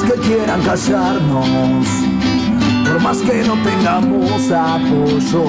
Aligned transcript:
más 0.00 0.12
que 0.12 0.20
quieran 0.20 0.62
callarnos, 0.62 1.86
por 2.84 3.00
más 3.00 3.18
que 3.18 3.42
no 3.44 3.54
tengamos 3.62 4.50
apoyo, 4.50 5.44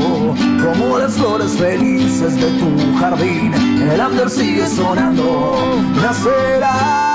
como 0.61 0.97
las 0.97 1.13
flores 1.13 1.51
felices 1.51 2.35
de 2.35 2.51
tu 2.59 2.97
jardín, 2.99 3.53
el 3.53 3.99
under 3.99 4.29
sigue 4.29 4.67
sonando, 4.67 5.81
nacerá. 6.01 7.07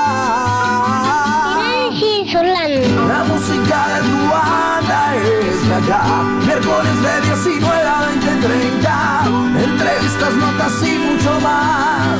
La 3.07 3.23
música 3.23 3.87
de 3.87 4.01
tu 4.09 4.29
banda 4.29 5.15
es 5.15 5.67
de 5.67 5.75
acá, 5.75 6.23
miércoles 6.45 7.01
de 7.01 7.21
19 7.27 7.81
a 7.81 8.01
20, 8.07 8.47
30, 8.47 9.23
entrevistas, 9.63 10.33
notas 10.33 10.83
y 10.83 10.97
mucho 10.97 11.39
más, 11.41 12.19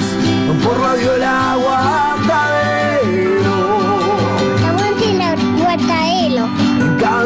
por 0.63 0.79
Radio 0.79 1.15
El 1.15 1.23
Aguantadero. 1.23 2.06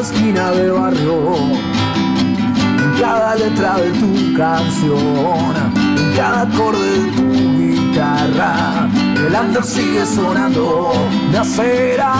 Esquina 0.02 0.52
de 0.52 0.72
barrio, 0.72 1.36
en 2.84 2.92
cada 3.00 3.36
letra 3.36 3.78
de 3.78 3.92
tu 3.92 4.34
canción, 4.36 5.54
en 5.96 6.14
cada 6.16 6.42
acorde 6.42 7.00
de 7.00 7.12
tu 7.12 7.28
guitarra, 7.60 8.90
el 9.28 9.36
under 9.36 9.64
sigue 9.64 10.04
sonando, 10.06 10.92
nacerá. 11.32 12.14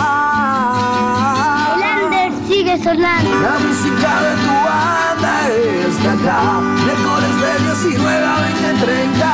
El 1.74 1.82
under 2.04 2.32
sigue 2.46 2.78
sonando. 2.78 3.30
La 3.30 3.58
música 3.58 4.10
de 4.26 4.32
tu 4.44 4.54
banda 4.68 5.34
es 5.48 5.94
de 6.02 6.08
acá, 6.08 6.60
miércoles 6.84 7.34
de 7.42 7.50
19 7.88 8.24
a 8.24 8.40
20, 8.42 8.86
30, 8.86 9.30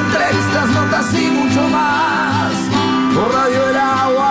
entrevistas, 0.00 0.66
notas 0.74 1.14
y 1.14 1.30
mucho 1.30 1.62
más, 1.68 2.52
por 3.14 3.32
Radio 3.32 3.68
El 3.68 3.76
Aguantadero. 3.76 4.27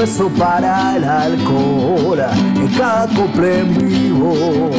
Peso 0.00 0.30
para 0.30 0.96
el 0.96 1.04
alcohol, 1.04 2.20
en 2.56 2.68
cada 2.68 3.06
cople 3.08 3.60
en 3.60 3.76
vivo, 3.76 4.70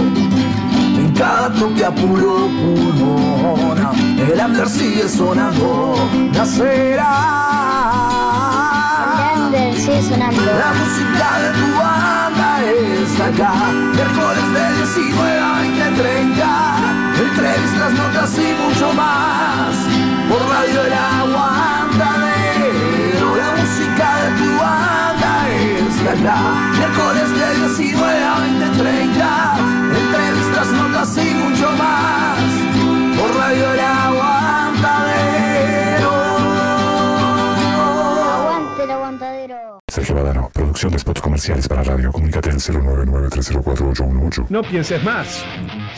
en 0.98 1.14
cada 1.14 1.54
toque 1.54 1.86
a 1.86 1.92
puro 1.92 2.50
pulmón, 2.60 3.78
el 4.18 4.40
under 4.40 4.68
sigue 4.68 5.08
sonando, 5.08 6.10
nacerá. 6.34 7.14
El 9.36 9.42
under 9.44 9.76
sigue 9.76 10.02
sonando. 10.02 10.42
La 10.42 10.74
música 10.80 11.28
de 11.44 11.50
tu 11.60 11.70
banda 11.78 12.50
es 12.66 13.14
acá, 13.22 13.54
miércoles 13.94 14.48
de 14.56 14.64
19 14.78 15.40
a 15.40 15.54
20, 15.62 16.02
30, 16.02 16.50
entrevistas, 17.30 17.94
notas 17.94 18.40
y 18.40 18.48
mucho 18.64 18.88
más, 18.94 19.76
por 20.28 20.42
Radio 20.50 20.82
El 20.82 20.94
Aguantadero. 20.94 22.31
Acá, 26.08 26.38
miércoles 26.78 27.30
de 27.32 27.56
19 27.68 28.24
a 28.24 28.40
20, 28.40 28.70
30, 28.78 29.56
entrevistas, 30.00 30.68
notas 30.72 31.18
y 31.18 31.34
mucho 31.34 31.72
más, 31.74 32.40
por 33.18 33.30
Radio 33.38 33.74
El 33.74 33.80
Aguantadero. 33.80 35.22
Aguante 38.34 38.84
el 38.84 38.92
producción 40.54 40.92
de 40.92 41.00
spots 41.00 41.22
comerciales 41.22 41.68
para 41.68 41.84
radio. 41.84 42.12
Comunícate 42.12 42.50
al 42.50 42.58
099-304-818. 42.58 44.48
No 44.50 44.64
pienses 44.64 45.04
más. 45.04 45.44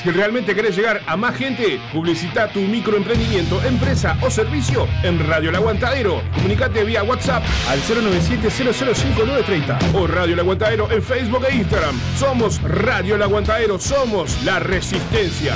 Si 0.02 0.09
realmente 0.11 0.56
querés 0.56 0.75
llegar 0.75 1.02
a 1.08 1.16
más 1.16 1.36
gente, 1.36 1.80
publicita 1.92 2.52
tu 2.52 2.59
microemprendimiento, 2.59 3.61
empresa 3.64 4.17
o 4.22 4.30
servicio 4.30 4.88
en 5.03 5.25
Radio 5.28 5.50
El 5.50 5.56
Aguantadero. 5.56 6.22
Comunicate 6.36 6.84
vía 6.84 7.03
WhatsApp 7.03 7.44
al 7.69 7.80
097-005930 7.81 9.94
o 9.94 10.07
Radio 10.07 10.34
El 10.34 10.40
Aguantadero 10.40 10.91
en 10.91 11.02
Facebook 11.02 11.46
e 11.50 11.56
Instagram. 11.56 11.97
Somos 12.18 12.62
Radio 12.62 13.16
El 13.16 13.23
Aguantadero, 13.23 13.79
somos 13.79 14.44
la 14.44 14.59
resistencia. 14.59 15.56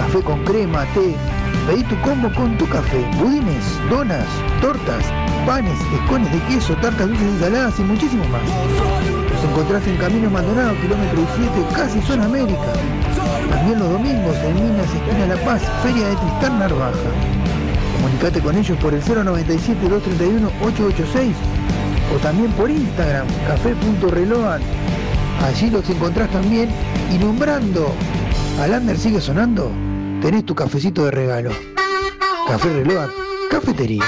café 0.00 0.20
con 0.22 0.42
crema, 0.44 0.86
té. 0.94 1.14
Pedí 1.66 1.82
tu 1.84 2.00
combo 2.00 2.32
con 2.34 2.56
tu 2.56 2.66
café. 2.68 3.04
Budines, 3.18 3.64
donas, 3.90 4.24
tortas, 4.62 5.04
panes, 5.46 5.78
escones 5.92 6.32
de 6.32 6.38
queso, 6.48 6.74
tartas 6.76 7.08
dulces 7.08 7.28
y 7.36 7.40
saladas 7.40 7.78
y 7.78 7.82
muchísimo 7.82 8.24
más. 8.28 8.40
Nos 9.30 9.44
encontrás 9.44 9.86
en 9.86 9.98
Camino 9.98 10.30
Maldonado, 10.30 10.74
kilómetro 10.80 11.20
17, 11.36 11.74
casi 11.74 12.00
zona 12.02 12.24
América. 12.24 12.72
También 13.50 13.78
los 13.78 13.90
domingos 13.90 14.36
en 14.36 14.54
Minas, 14.54 14.86
esquina 14.86 15.26
La 15.26 15.36
Paz, 15.44 15.60
Feria 15.82 16.08
de 16.08 16.16
Tristán 16.16 16.58
Narvaja. 16.58 17.10
Comunicate 17.96 18.40
con 18.40 18.56
ellos 18.56 18.78
por 18.78 18.94
el 18.94 19.02
097-231-886 19.02 21.34
o 22.14 22.18
también 22.22 22.50
por 22.52 22.70
Instagram, 22.70 23.26
café.reload. 23.46 24.62
Allí 25.44 25.68
los 25.70 25.90
encontrás 25.90 26.30
también 26.30 26.70
y 27.12 27.18
nombrando 27.18 27.92
al 28.60 28.74
Ander 28.74 28.98
sigue 28.98 29.20
sonando, 29.20 29.70
tenés 30.20 30.44
tu 30.44 30.54
cafecito 30.54 31.04
de 31.04 31.10
regalo. 31.10 31.50
Café 32.46 32.68
Reload, 32.72 33.10
cafetería. 33.50 34.04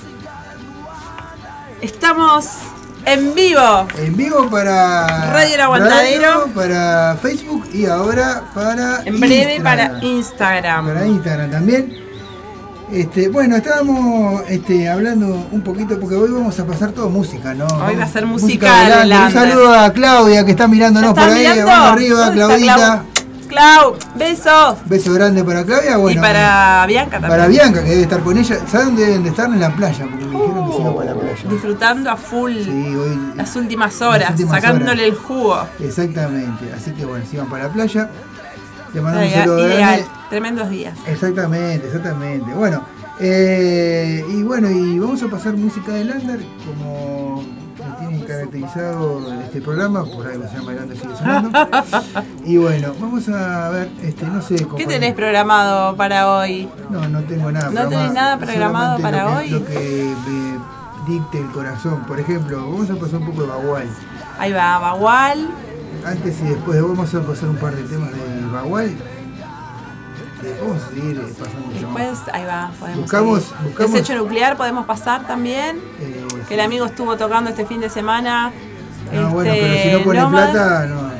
Estamos 1.80 2.46
en 3.04 3.34
vivo. 3.34 3.87
En 3.99 4.16
vivo 4.16 4.49
para 4.50 5.30
Radio 5.32 5.54
El 5.54 5.61
Aguantadero. 5.61 6.40
radio, 6.40 6.54
para 6.54 7.16
Facebook 7.20 7.68
y 7.75 7.87
ahora 7.87 8.42
para 8.54 9.02
En 9.04 9.20
breve 9.20 9.54
Instagram. 9.56 9.90
para 9.92 10.04
Instagram. 10.04 10.87
Para 10.87 11.06
Instagram 11.06 11.50
también. 11.50 12.03
Este, 12.92 13.28
bueno, 13.28 13.56
estábamos 13.56 14.42
este, 14.48 14.88
hablando 14.88 15.48
un 15.50 15.62
poquito 15.62 15.98
porque 15.98 16.14
hoy 16.16 16.30
vamos 16.30 16.58
a 16.60 16.66
pasar 16.66 16.92
todo 16.92 17.08
música, 17.10 17.54
¿no? 17.54 17.66
Hoy 17.66 17.96
va 17.96 18.04
a 18.04 18.08
ser 18.08 18.26
Música 18.26 18.66
musical. 18.68 19.12
Un 19.26 19.32
saludo 19.32 19.74
a 19.74 19.92
Claudia 19.92 20.44
que 20.44 20.50
está 20.52 20.68
mirándonos 20.68 21.14
¿Ya 21.14 21.14
por 21.22 21.32
ahí. 21.32 21.40
mirando? 21.40 21.66
Vamos 21.66 21.92
arriba, 21.92 22.18
¿Dónde 22.26 22.40
está 22.42 22.56
Claudita. 22.56 23.04
Clau? 23.48 23.96
Besos. 24.16 24.76
Beso 24.86 25.12
grande 25.12 25.42
para 25.44 25.64
Claudia. 25.64 25.96
Bueno, 25.96 26.18
y 26.20 26.22
para 26.22 26.84
Bianca 26.86 27.12
también. 27.12 27.30
para 27.30 27.46
Bianca 27.48 27.82
que 27.84 27.90
debe 27.90 28.02
estar 28.02 28.20
con 28.20 28.38
ella. 28.38 28.56
¿Saben 28.70 28.86
dónde 28.88 29.06
deben 29.06 29.22
de 29.22 29.28
estar? 29.30 29.46
En 29.46 29.60
la 29.60 29.74
playa, 29.74 30.06
porque 30.10 30.24
me 30.26 30.40
dijeron 30.40 30.66
que 30.70 30.76
se 30.76 30.80
iba 30.82 30.94
para 30.96 31.14
la 31.14 31.20
playa. 31.20 31.48
Disfrutando 31.50 32.10
a 32.10 32.16
full 32.16 32.52
Sí, 32.64 32.96
hoy. 32.96 33.18
las 33.36 33.56
últimas 33.56 34.02
horas, 34.02 34.20
Las 34.20 34.30
últimas 34.32 34.60
sacándole 34.62 35.02
horas. 35.04 35.04
el 35.04 35.14
jugo. 35.14 35.58
Exactamente. 35.80 36.72
Así 36.76 36.90
que 36.92 37.04
bueno, 37.04 37.24
se 37.28 37.36
iban 37.36 37.48
para 37.48 37.64
la 37.64 37.72
playa. 37.72 38.08
Le 38.94 39.00
mandamos 39.00 39.28
un 39.28 39.34
saludo 39.34 39.58
ideal. 39.68 39.78
grande. 40.00 40.04
tremendos 40.30 40.70
días. 40.70 40.98
Exactamente, 41.06 41.86
exactamente. 41.86 42.52
Bueno, 42.54 42.82
eh, 43.20 44.24
y 44.28 44.42
bueno, 44.42 44.70
y 44.70 44.98
vamos 44.98 45.22
a 45.22 45.28
pasar 45.28 45.54
música 45.54 45.92
de 45.92 46.04
Lander 46.04 46.40
como 46.66 47.42
me 47.42 48.06
tiene 48.08 48.24
caracterizado 48.24 49.32
este 49.44 49.60
programa, 49.60 50.04
por 50.04 50.26
algo 50.26 50.48
se 50.48 50.56
llama 50.56 50.72
Lander 50.72 50.96
sigue 50.96 51.16
sonando. 51.16 51.50
y 52.44 52.56
bueno, 52.56 52.94
vamos 53.00 53.28
a 53.28 53.68
ver, 53.70 53.88
este, 54.02 54.26
no 54.26 54.40
sé 54.40 54.62
cómo. 54.64 54.76
¿Qué 54.76 54.86
tenés 54.86 55.14
programado 55.14 55.96
para 55.96 56.30
hoy? 56.30 56.68
No, 56.90 57.06
no 57.08 57.20
tengo 57.24 57.50
nada. 57.52 57.70
¿No 57.70 57.88
tenés 57.88 58.12
nada 58.12 58.38
programado 58.38 58.98
para 59.00 59.22
lo 59.24 59.30
que- 59.30 59.36
hoy? 59.36 59.50
Lo 59.50 59.64
que 59.66 60.14
me 60.26 61.12
dicte 61.12 61.38
el 61.40 61.50
corazón. 61.50 62.04
Por 62.06 62.18
ejemplo, 62.20 62.58
vamos 62.58 62.88
a 62.90 62.94
pasar 62.94 63.20
un 63.20 63.26
poco 63.26 63.42
de 63.42 63.48
Bagual. 63.48 63.88
Ahí 64.38 64.52
va, 64.52 64.78
Bagual. 64.78 65.48
Antes 66.06 66.40
y 66.40 66.44
después 66.44 66.80
vamos 66.82 67.14
a 67.14 67.20
pasar 67.23 67.49
un 67.49 67.56
par 67.56 67.75
de 67.75 67.82
temas 67.84 68.11
de 68.12 68.46
Bagual. 68.52 68.87
Eh, 70.46 70.58
Vamos 70.61 70.82
a 70.82 70.88
seguir 70.90 71.20
pasando 71.38 71.68
temas. 71.70 71.80
Después, 71.80 72.34
ahí 72.34 72.44
va, 72.44 72.70
podemos 72.78 73.00
Buscamos- 73.02 73.42
seguir. 73.44 73.62
buscamos- 73.64 73.92
Desecho 73.92 74.14
nuclear 74.16 74.56
podemos 74.58 74.84
pasar 74.87 75.26
también. 75.26 75.78
Eh, 76.00 76.26
Que 76.49 76.54
el 76.54 76.61
amigo 76.61 76.84
estuvo 76.84 77.16
tocando 77.16 77.49
este 77.50 77.64
fin 77.64 77.80
de 77.80 77.88
semana. 77.88 78.52
no, 79.12 79.30
bueno, 79.30 79.52
Este, 79.52 79.62
pero 79.66 79.82
si 79.82 79.99
no 79.99 80.04
pone 80.04 80.20
Nómade- 80.20 80.52
plata, 80.52 80.87
no. 80.87 81.13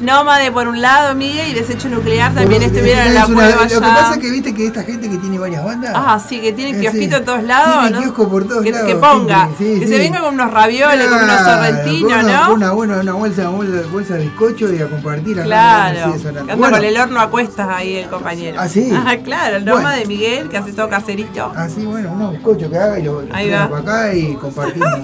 Nómade 0.00 0.52
por 0.52 0.68
un 0.68 0.80
lado, 0.80 1.14
Miguel, 1.16 1.50
y 1.50 1.54
Desecho 1.54 1.88
Nuclear 1.88 2.32
también 2.32 2.62
Pero, 2.62 2.72
estuvieron 2.72 3.02
es 3.02 3.08
en 3.08 3.14
la 3.14 3.26
prueba 3.26 3.62
Lo 3.64 3.68
que 3.68 3.80
pasa 3.80 4.14
es 4.14 4.18
que 4.20 4.30
viste 4.30 4.54
que 4.54 4.66
esta 4.66 4.82
gente 4.84 5.10
que 5.10 5.16
tiene 5.16 5.38
varias 5.38 5.64
bandas. 5.64 5.92
Ah, 5.94 6.20
sí, 6.26 6.40
que 6.40 6.52
tiene 6.52 6.78
Eh, 6.78 6.80
kiosquito 6.80 7.16
en 7.16 7.24
todos 7.24 7.42
lados. 7.42 7.80
Tiene 7.80 7.90
¿no? 7.96 8.02
kiosco 8.02 8.28
por 8.28 8.46
todos 8.46 8.62
que, 8.62 8.70
lados, 8.70 8.86
que 8.86 8.94
ponga. 8.96 9.48
sí, 9.58 9.64
que 9.80 9.86
sí. 9.86 9.92
se 9.92 9.98
venga 9.98 10.20
con 10.20 10.34
unos 10.34 10.52
ravioles, 10.52 11.06
con 11.08 11.22
unos 11.24 11.36
Claro, 11.36 11.64
sorrentinos, 11.64 12.12
una, 12.12 12.22
¿no? 12.46 12.52
Una, 12.54 12.70
buena, 12.72 12.96
una 13.00 13.12
bolsa, 13.14 13.48
bolsa, 13.48 13.88
bolsa 13.90 14.14
de 14.14 14.20
bizcocho 14.24 14.72
y 14.72 14.80
a 14.80 14.88
compartir. 14.88 15.42
Claro. 15.42 16.14
anda 16.14 16.54
Bueno, 16.54 16.76
con 16.76 16.84
el 16.84 16.96
horno 16.96 17.20
a 17.20 17.30
cuestas 17.30 17.68
ahí 17.68 17.96
el 17.96 18.08
compañero. 18.08 18.60
¿Ah, 18.60 18.68
sí? 18.68 18.92
Ah, 18.94 19.16
claro, 19.24 19.56
el 19.56 19.64
Bueno. 19.64 19.78
Noma 19.78 19.94
de 19.94 20.06
Miguel, 20.06 20.48
que 20.48 20.58
hace 20.58 20.72
todo 20.72 20.88
caserito. 20.88 21.52
Así, 21.56 21.84
bueno, 21.84 22.12
unos 22.12 22.32
bizcochos 22.32 22.70
que 22.70 22.78
haga 22.78 22.98
y 22.98 23.02
lo, 23.02 23.14
lo 23.22 23.34
Ahí 23.34 23.48
traiga 23.48 23.66
va. 23.66 23.68
para 23.70 23.82
acá 23.82 24.14
y 24.14 24.34
compartimos. 24.34 25.00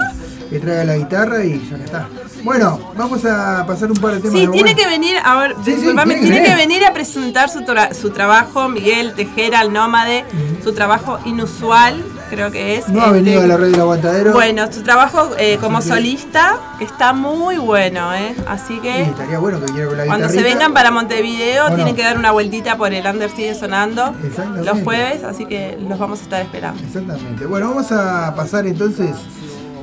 Que 0.55 0.61
traiga 0.61 0.85
la 0.85 0.97
guitarra 0.97 1.45
y 1.45 1.61
ya 1.69 1.77
que 1.77 1.85
está. 1.85 2.09
Bueno, 2.45 2.93
vamos 2.97 3.25
a 3.25 3.65
pasar 3.67 3.91
un 3.91 3.97
par 3.97 4.15
de 4.15 4.21
temas 4.21 4.35
Sí, 4.39 4.47
de 4.47 4.53
tiene 4.53 4.75
que 4.77 4.87
venir, 4.87 5.17
a 5.25 5.35
ver, 5.37 5.53
Sí, 5.57 5.63
sí, 5.65 5.73
disculpame, 5.77 6.15
tiene 6.17 6.43
que 6.45 6.55
venir. 6.55 6.85
a 6.85 6.93
presentar 6.93 7.49
su, 7.49 7.61
tra- 7.61 7.93
su 7.95 8.11
trabajo, 8.11 8.69
Miguel 8.69 9.15
Tejera, 9.15 9.63
el 9.63 9.73
nómade, 9.73 10.25
su 10.63 10.73
trabajo 10.75 11.19
inusual, 11.25 12.05
creo 12.31 12.51
que 12.53 12.77
es. 12.77 12.89
No 12.89 13.01
ha 13.01 13.07
este, 13.07 13.15
venido 13.23 13.41
a 13.43 13.47
la 13.47 13.57
red 13.57 13.71
del 13.71 13.81
aguantadero. 13.81 14.33
Bueno, 14.33 14.71
su 14.71 14.83
trabajo 14.83 15.31
eh, 15.39 15.59
como 15.61 15.79
que- 15.81 15.85
solista 15.89 16.59
que 16.79 16.85
está 16.85 17.13
muy 17.15 17.57
bueno, 17.57 18.13
¿eh? 18.15 18.35
Así 18.47 18.75
Sí, 18.75 18.81
que 18.81 19.03
estaría 19.03 19.39
bueno 19.39 19.59
que 19.61 19.67
viniera 19.67 19.89
con 19.89 19.97
la 19.99 20.07
cuando 20.07 20.29
se 20.29 20.43
vengan 20.43 20.73
para 20.75 20.91
Montevideo 20.91 21.75
tienen 21.75 21.97
que 21.97 22.03
dar 22.03 22.19
una 22.19 22.31
vueltita 22.33 22.77
por 22.77 22.93
el 22.93 23.07
Under 23.07 23.31
Sigue 23.31 23.55
Sonando 23.55 24.15
los 24.63 24.81
jueves, 24.83 25.25
así 25.25 25.47
que 25.47 25.79
los 25.89 25.99
vamos 25.99 26.21
a 26.21 26.23
estar 26.23 26.43
esperando. 26.43 26.81
Exactamente. 26.83 27.47
Bueno, 27.47 27.71
vamos 27.71 27.91
a 27.93 28.35
pasar 28.37 28.67
entonces 28.67 29.11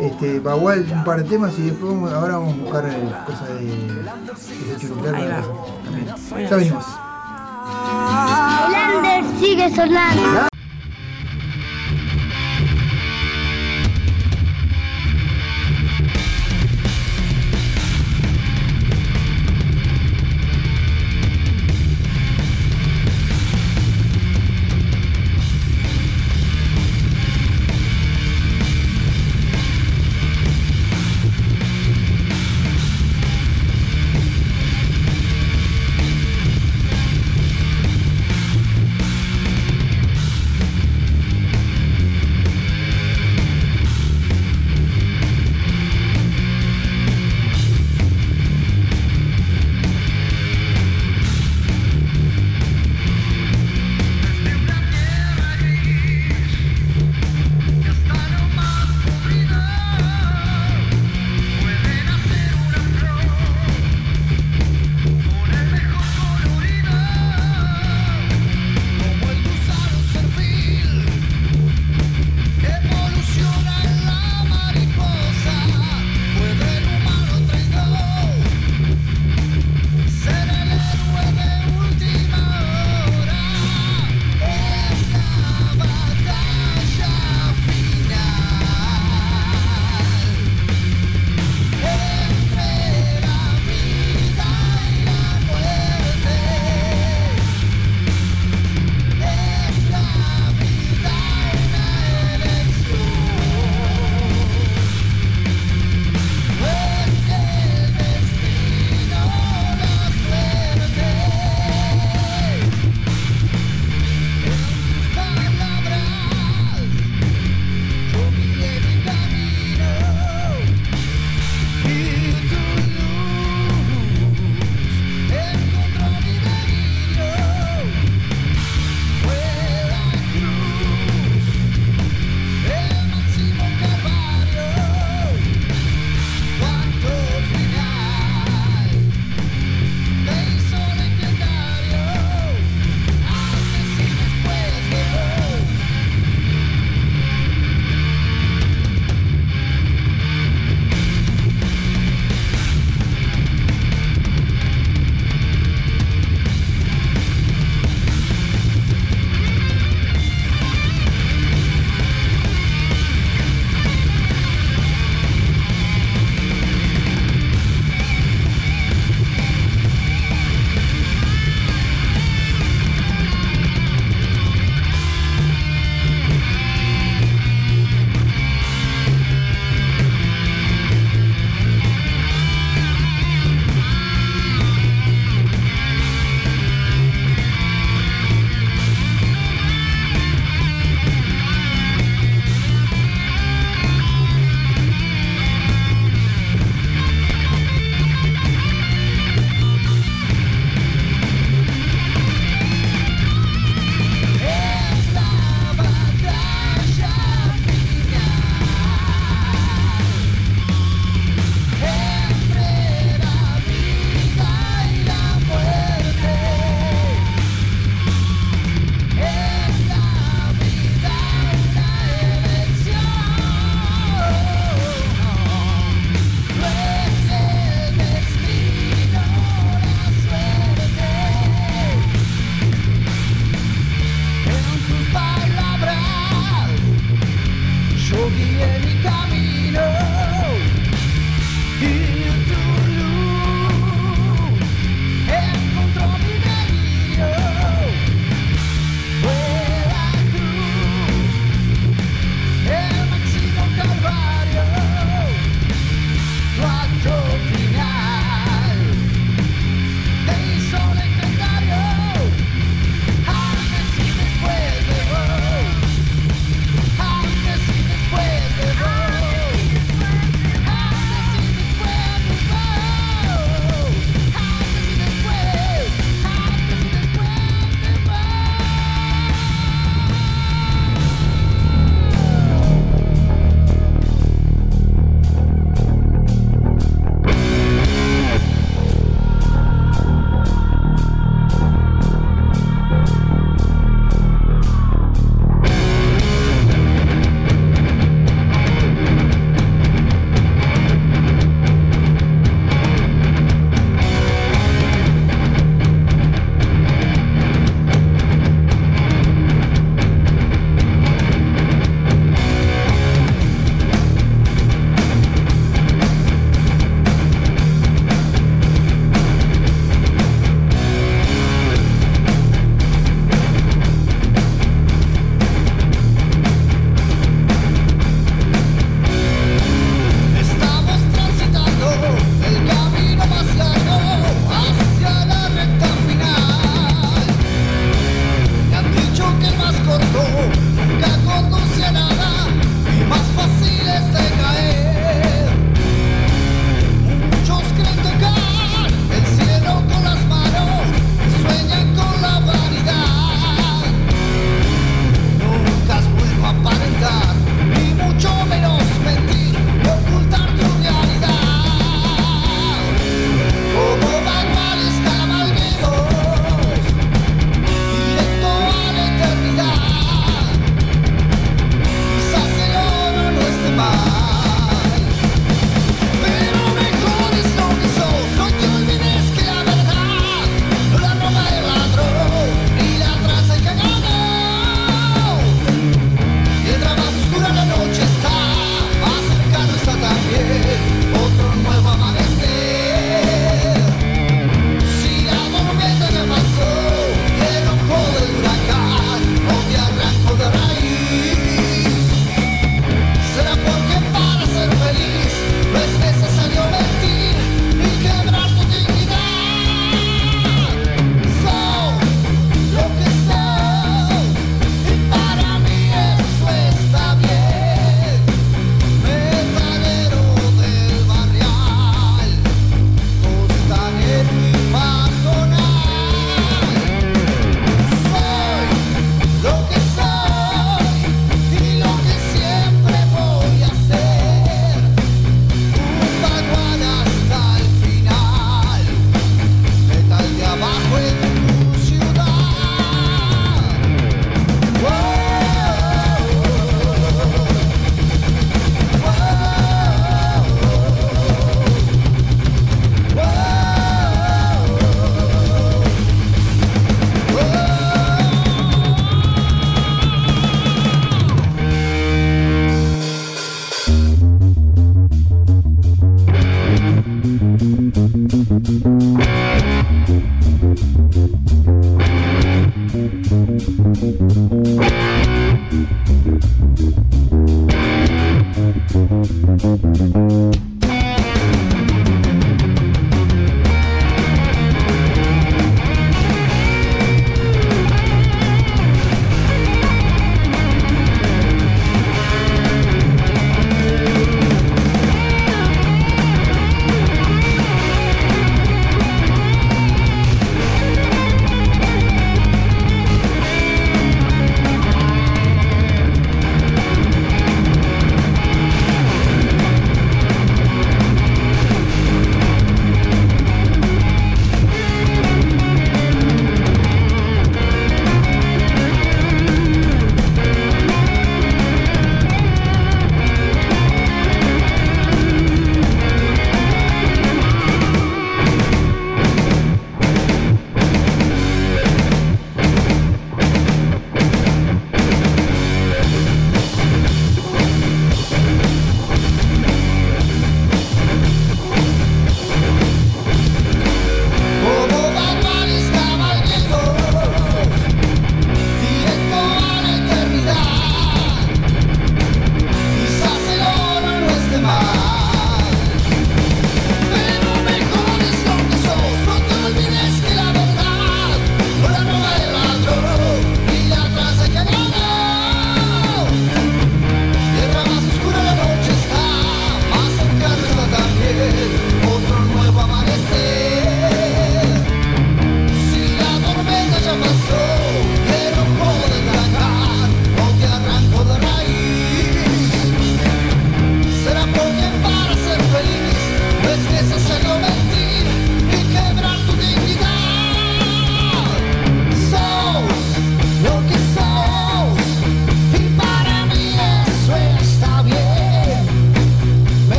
este, 0.00 0.40
Bagual 0.40 0.86
un 0.92 1.04
par 1.04 1.22
de 1.22 1.28
temas 1.28 1.58
y 1.58 1.62
después 1.62 1.92
vamos- 1.92 2.12
ahora 2.12 2.38
vamos 2.38 2.54
a 2.54 2.58
buscar 2.62 2.84
eh, 2.88 3.12
cosas 3.26 3.48
de, 3.48 3.64
de 3.66 5.12
para 5.12 5.42
también. 5.84 6.48
Ya 6.48 6.56
venimos. 6.56 6.84
Sigue 9.40 9.74
sonando. 9.74 10.48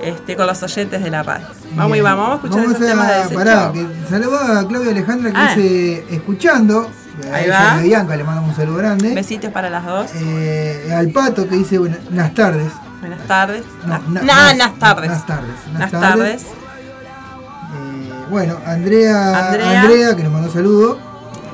este, 0.01 0.35
con 0.35 0.47
los 0.47 0.61
oyentes 0.63 1.03
de 1.03 1.09
la 1.09 1.23
radio. 1.23 1.47
Vamos 1.75 1.97
y 1.97 2.01
vamos, 2.01 2.27
vamos 2.27 2.31
a 2.31 2.45
escuchar 2.47 2.61
Vamos 2.63 2.75
esos 2.75 2.87
temas 2.89 3.07
de 3.07 3.13
a, 3.13 3.17
desecho. 3.19 3.35
pará, 3.37 3.71
que 3.73 3.85
saluda 4.09 4.59
a 4.59 4.67
Claudia 4.67 4.91
Alejandra 4.91 5.31
que 5.31 5.37
Ah. 5.37 5.53
dice 5.55 6.05
escuchando. 6.11 6.89
Ahí 7.33 7.49
va. 7.49 7.73
a 7.75 7.81
Bianca 7.81 8.15
le 8.15 8.23
mandamos 8.23 8.51
un 8.51 8.55
saludo 8.55 8.77
grande. 8.77 9.13
Besitos 9.13 9.51
para 9.51 9.69
las 9.69 9.85
dos. 9.85 10.09
Eh, 10.15 10.93
al 10.95 11.09
pato 11.09 11.47
que 11.49 11.55
dice 11.57 11.77
buenas 11.77 12.33
tardes. 12.33 12.71
Buenas 12.99 13.27
tardes. 13.27 13.63
No, 13.85 13.87
Na- 13.87 14.01
na- 14.21 14.53
na- 14.53 14.73
tardes. 14.79 15.09
Buenas 15.09 15.25
tardes. 15.25 15.55
Buenas 15.71 15.91
tardes. 15.91 16.43
Eh, 16.43 18.25
bueno, 18.29 18.57
Andrea, 18.65 19.47
Andrea. 19.47 19.81
Andrea. 19.81 20.15
que 20.15 20.23
nos 20.23 20.33
mandó 20.33 20.51
saludo. 20.51 20.99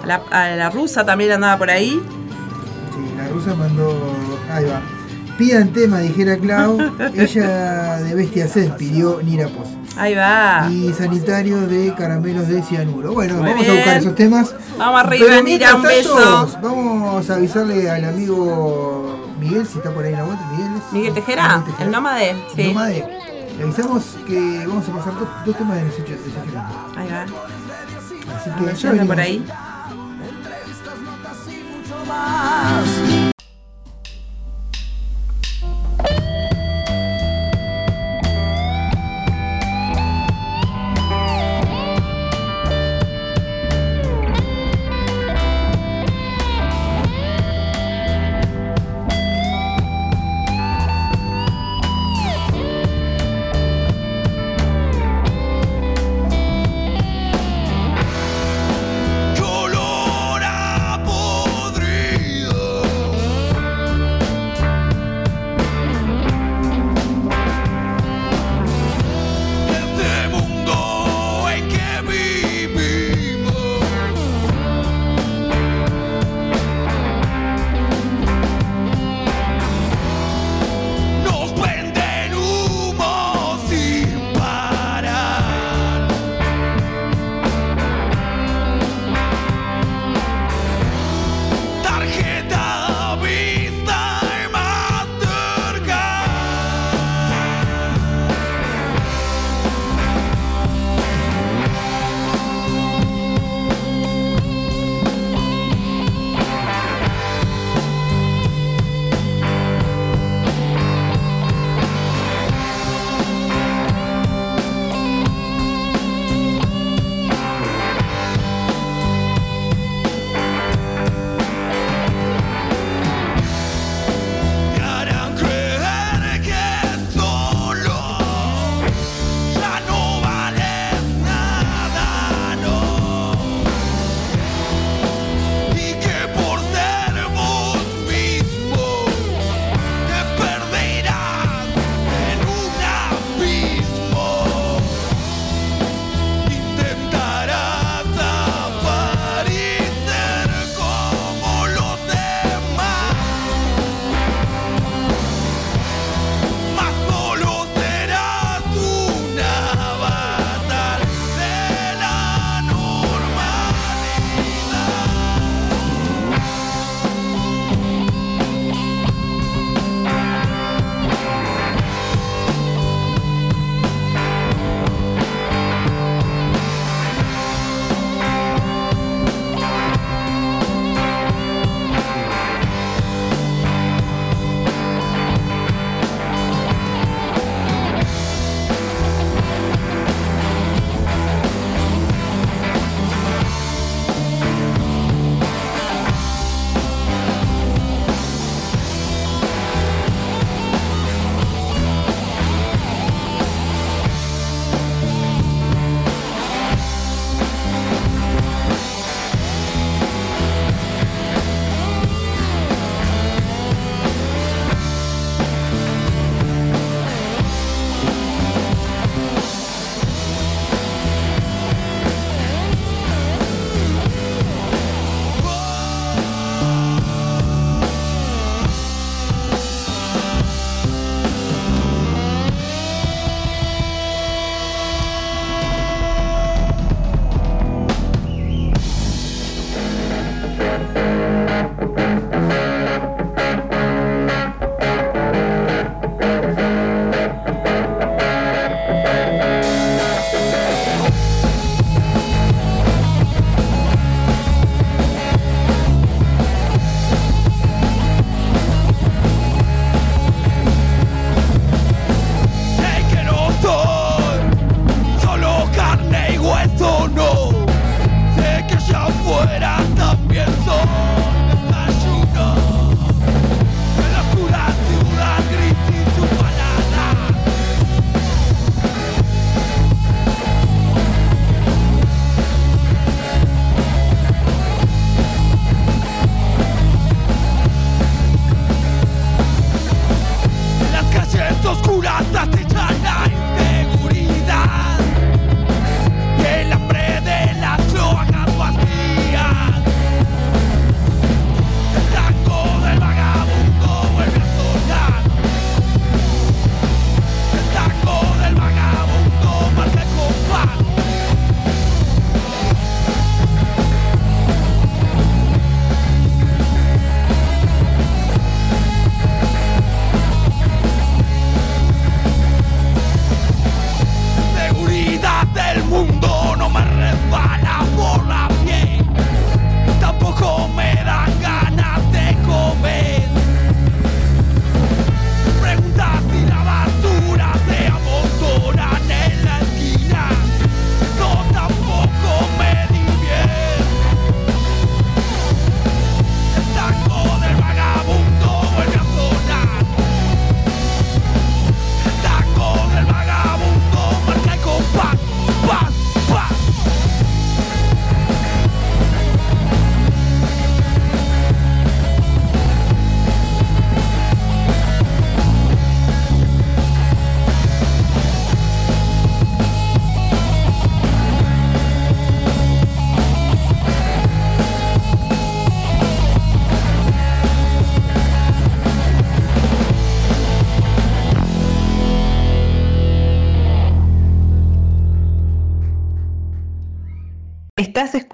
La, 0.06 0.22
a 0.32 0.50
la 0.56 0.70
rusa 0.70 1.06
también 1.06 1.32
andaba 1.32 1.58
por 1.58 1.70
ahí. 1.70 2.02
Sí, 2.94 3.14
la 3.18 3.28
rusa 3.28 3.54
mandó. 3.56 4.16
Ahí 4.52 4.66
va. 4.66 4.82
Pidan 5.38 5.74
tema, 5.74 6.00
dijera 6.00 6.38
Clau. 6.38 6.78
Ella 7.16 7.96
de 7.98 8.16
Bestia 8.16 8.48
Cés 8.48 8.72
pidió 8.78 9.22
Nirapos. 9.22 9.68
Ahí 9.98 10.14
va. 10.16 10.68
Y 10.70 10.92
sanitario 10.94 11.62
de 11.68 11.94
caramelos 11.96 12.48
de 12.48 12.62
cianuro. 12.64 13.14
Bueno, 13.14 13.36
Muy 13.36 13.50
vamos 13.52 13.62
bien. 13.66 13.72
a 13.72 13.76
buscar 13.76 13.98
esos 13.98 14.16
temas. 14.16 14.56
Vamos 14.78 15.00
arriba, 15.02 15.26
Pero 15.30 15.44
mira, 15.44 15.76
un 15.76 15.82
beso. 15.84 16.50
Vamos 16.62 17.30
a 17.30 17.36
avisarle 17.36 17.90
al 17.90 18.04
amigo 18.06 19.36
Miguel, 19.40 19.66
si 19.66 19.78
está 19.78 19.92
por 19.92 20.04
ahí 20.06 20.12
en 20.14 20.20
la 20.20 20.26
vuelta. 20.26 20.46
Miguel, 20.52 20.72
es- 20.78 20.94
Miguel 20.94 21.14
Tejera, 21.14 21.64
el 21.80 21.92
nómade. 21.92 22.32
El 22.32 22.38
Sí. 22.56 22.68
nómade. 22.68 23.08
Le 23.58 23.64
avisamos 23.64 24.04
que 24.28 24.66
vamos 24.68 24.88
a 24.90 24.92
pasar 24.92 25.14
dos, 25.18 25.28
dos 25.46 25.58
temas 25.58 25.78
de 25.78 25.84
18 25.86 26.14
18 26.24 26.46
minutos. 26.46 26.98
Ahí 26.98 27.08
va. 27.10 27.24
Así 28.36 28.50
que 28.50 28.98
ya 28.98 29.06
por 29.06 29.20
ahí. 29.20 29.46
Olor 32.68 33.15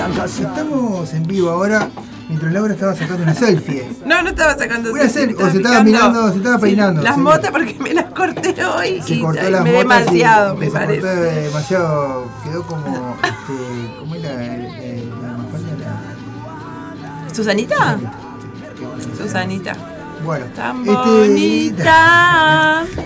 Estamos 0.00 1.12
en 1.12 1.22
vivo 1.24 1.50
ahora 1.50 1.88
mientras 2.28 2.50
Laura 2.54 2.72
estaba 2.72 2.94
sacando 2.94 3.22
una 3.22 3.34
selfie. 3.34 3.86
No, 4.06 4.22
no 4.22 4.30
estaba 4.30 4.56
sacando 4.56 4.92
Una 4.92 5.02
selfie, 5.02 5.26
selfie, 5.36 5.44
o 5.44 5.50
se 5.50 5.56
estaba 5.58 5.82
mirando, 5.84 6.30
se 6.32 6.38
estaba 6.38 6.58
peinando, 6.58 7.02
Las 7.02 7.18
motas 7.18 7.50
porque 7.50 7.76
me 7.78 7.92
las 7.92 8.06
corté 8.06 8.64
hoy 8.64 9.02
Se 9.02 9.16
y 9.16 9.20
cortó 9.20 9.40
ay, 9.44 9.50
las 9.52 9.62
me 9.64 9.72
motas 9.72 10.00
y- 10.00 10.04
demasiado, 10.04 10.56
me 10.56 10.66
se 10.66 10.72
parece. 10.72 11.00
cortó 11.02 11.16
demasiado, 11.22 12.24
quedó 12.44 12.62
como, 12.62 13.16
este, 13.22 13.96
¿cómo 13.98 14.14
era? 14.14 14.30
la 14.32 15.36
Mafalda? 15.36 15.76
La- 17.28 17.34
¿Susanita? 17.34 17.98
Susanita. 19.18 19.72
Bueno, 20.24 20.46
Tan 20.56 20.78
este- 20.80 20.92
bonita. 20.92 22.84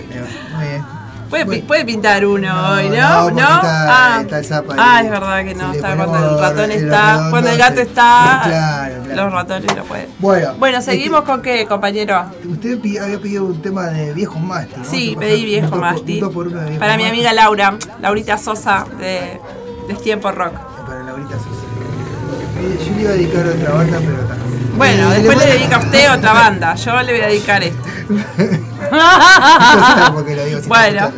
Muy 0.55 0.65
bien. 0.65 0.94
Puede, 1.29 1.43
Bueno. 1.45 1.67
puede 1.67 1.85
pintar 1.85 2.25
uno 2.25 2.69
hoy, 2.73 2.89
¿no? 2.89 3.29
no, 3.31 3.39
está- 3.39 4.15
ah. 4.15 4.21
está 4.21 4.39
el 4.39 4.45
zapa. 4.45 4.75
Ah, 4.77 5.01
es 5.03 5.09
verdad 5.09 5.43
que 5.43 5.55
no. 5.55 5.73
Está 5.73 5.95
cuando 5.95 6.17
el 6.35 6.39
ratón 6.39 6.71
el 6.71 6.83
está. 6.83 7.11
redondo, 7.13 7.29
Cuando 7.31 7.49
el 7.49 7.57
gato 7.57 7.81
está. 7.81 8.41
Claro, 8.43 8.95
claro. 9.03 9.23
Los 9.23 9.33
ratones 9.33 9.75
no 9.75 9.83
pueden. 9.83 10.07
Bueno, 10.19 10.53
Bueno, 10.59 10.77
este- 10.79 10.91
seguimos 10.91 11.21
con 11.23 11.41
qué, 11.41 11.65
compañero. 11.65 12.25
Usted 12.49 12.79
había 13.01 13.19
pedido 13.19 13.45
un 13.45 13.61
tema 13.61 13.87
de 13.87 14.13
viejo 14.13 14.39
mástil. 14.39 14.73
Vamos 14.77 14.87
Sí, 14.89 15.15
pedí 15.19 15.45
viejo 15.45 15.69
por- 15.71 15.79
mástil. 15.79 16.19
por 16.29 16.77
Para 16.79 16.97
mi 16.97 17.05
amiga 17.05 17.33
Laura, 17.33 17.75
Laurita 18.01 18.37
Sosa 18.37 18.85
de, 18.99 19.39
de 19.87 19.93
Tiempo 20.03 20.31
Rock. 20.31 20.53
Para 20.85 21.03
Laurita 21.03 21.33
Sosa. 21.39 21.64
Yo 22.85 22.95
le 22.95 23.01
iba 23.01 23.09
a 23.11 23.13
dedicar 23.13 23.47
otra 23.47 23.71
banda, 23.73 23.97
pero 23.99 24.21
está. 24.21 24.35
Bueno, 24.77 25.11
Eh, 25.13 25.15
después 25.21 25.37
le 25.37 25.43
a- 25.43 25.47
dedica 25.55 25.75
a 25.77 25.79
usted 25.79 26.11
otra 26.13 26.33
banda. 26.33 26.75
Yo 26.75 27.01
le 27.01 27.11
voy 27.13 27.21
a 27.21 27.27
dedicar 27.27 27.63
esto. 27.63 27.89
Lo 30.15 30.23
digo, 30.45 30.59
si 30.61 30.67
Bueno. 30.67 31.11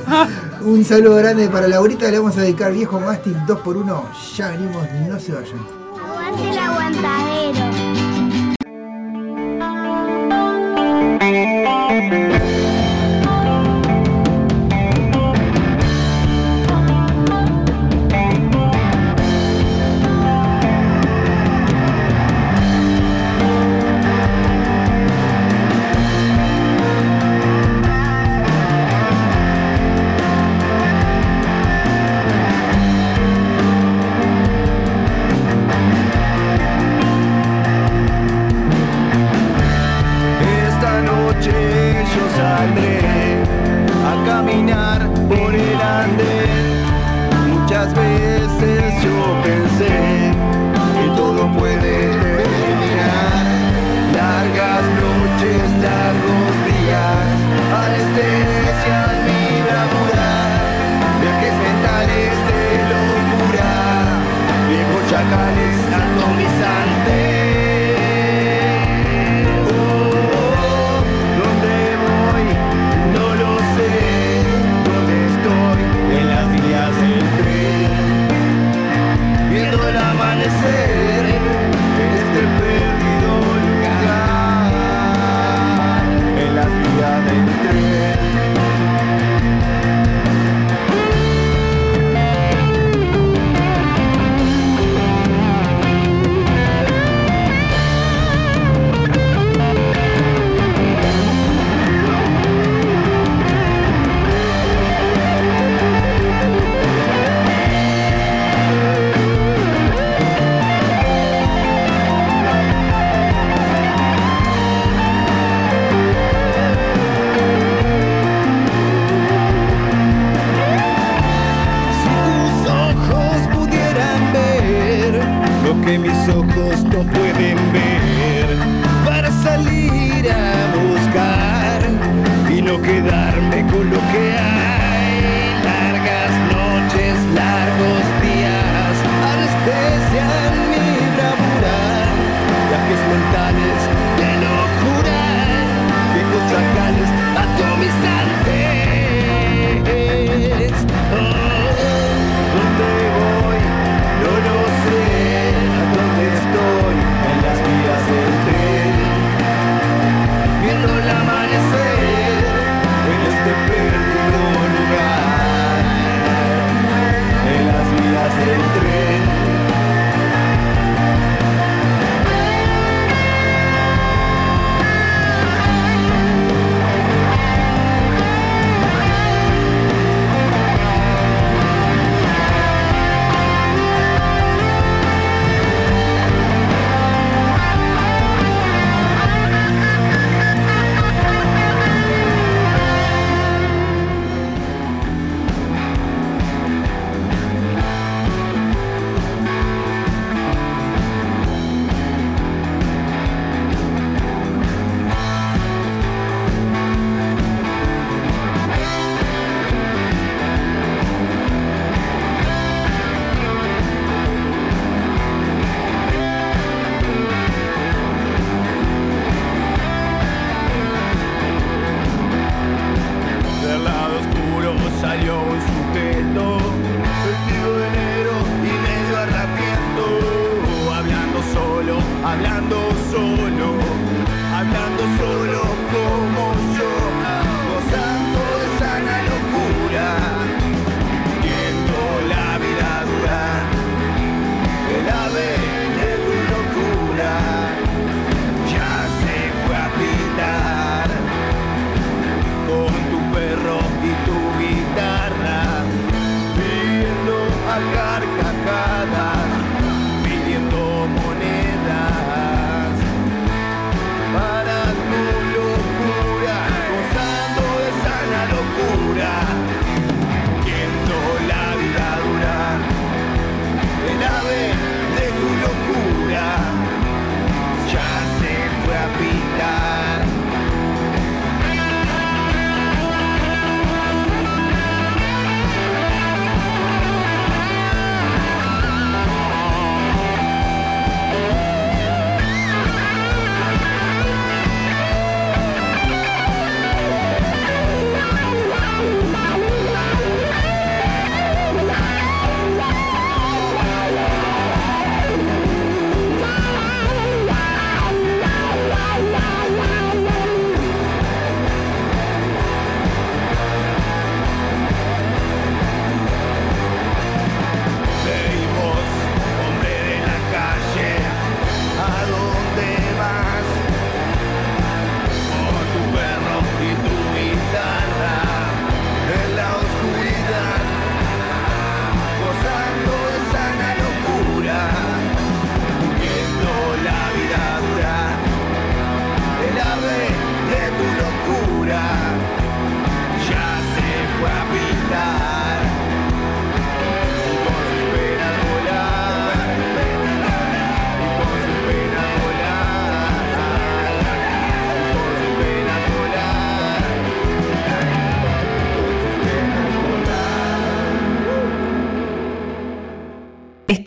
Un 0.61 0.83
saludo 0.85 1.15
grande 1.17 1.47
para 1.49 1.67
Laurita, 1.67 2.09
le 2.09 2.17
vamos 2.19 2.37
a 2.37 2.41
dedicar 2.41 2.71
viejo 2.71 2.99
mástil 2.99 3.35
2x1. 3.47 4.03
Ya 4.35 4.49
venimos, 4.49 4.83
no 5.07 5.19
se 5.19 5.31
vayan. 5.33 5.59
Aguante 5.99 6.49
el 6.49 6.57
aguantadero. 6.57 7.67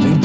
En 0.05 0.22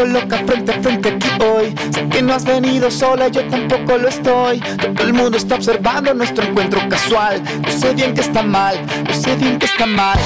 coloca 0.00 0.38
frente 0.46 0.72
a 0.72 0.80
frente 0.80 1.08
aquí 1.10 1.28
hoy. 1.44 1.74
Sé 1.92 2.08
que 2.08 2.22
no 2.22 2.32
has 2.32 2.44
venido 2.44 2.90
sola, 2.90 3.28
yo 3.28 3.42
tampoco 3.48 3.98
lo 3.98 4.08
estoy. 4.08 4.58
Todo 4.60 5.06
el 5.06 5.12
mundo 5.12 5.36
está 5.36 5.56
observando 5.56 6.14
nuestro 6.14 6.42
encuentro 6.44 6.80
casual. 6.88 7.42
Yo 7.66 7.72
sé 7.72 7.94
bien 7.94 8.14
que 8.14 8.22
está 8.22 8.42
mal, 8.42 8.74
yo 9.06 9.14
sé 9.14 9.36
bien 9.36 9.58
que 9.58 9.66
está 9.66 9.84
mal. 9.84 10.18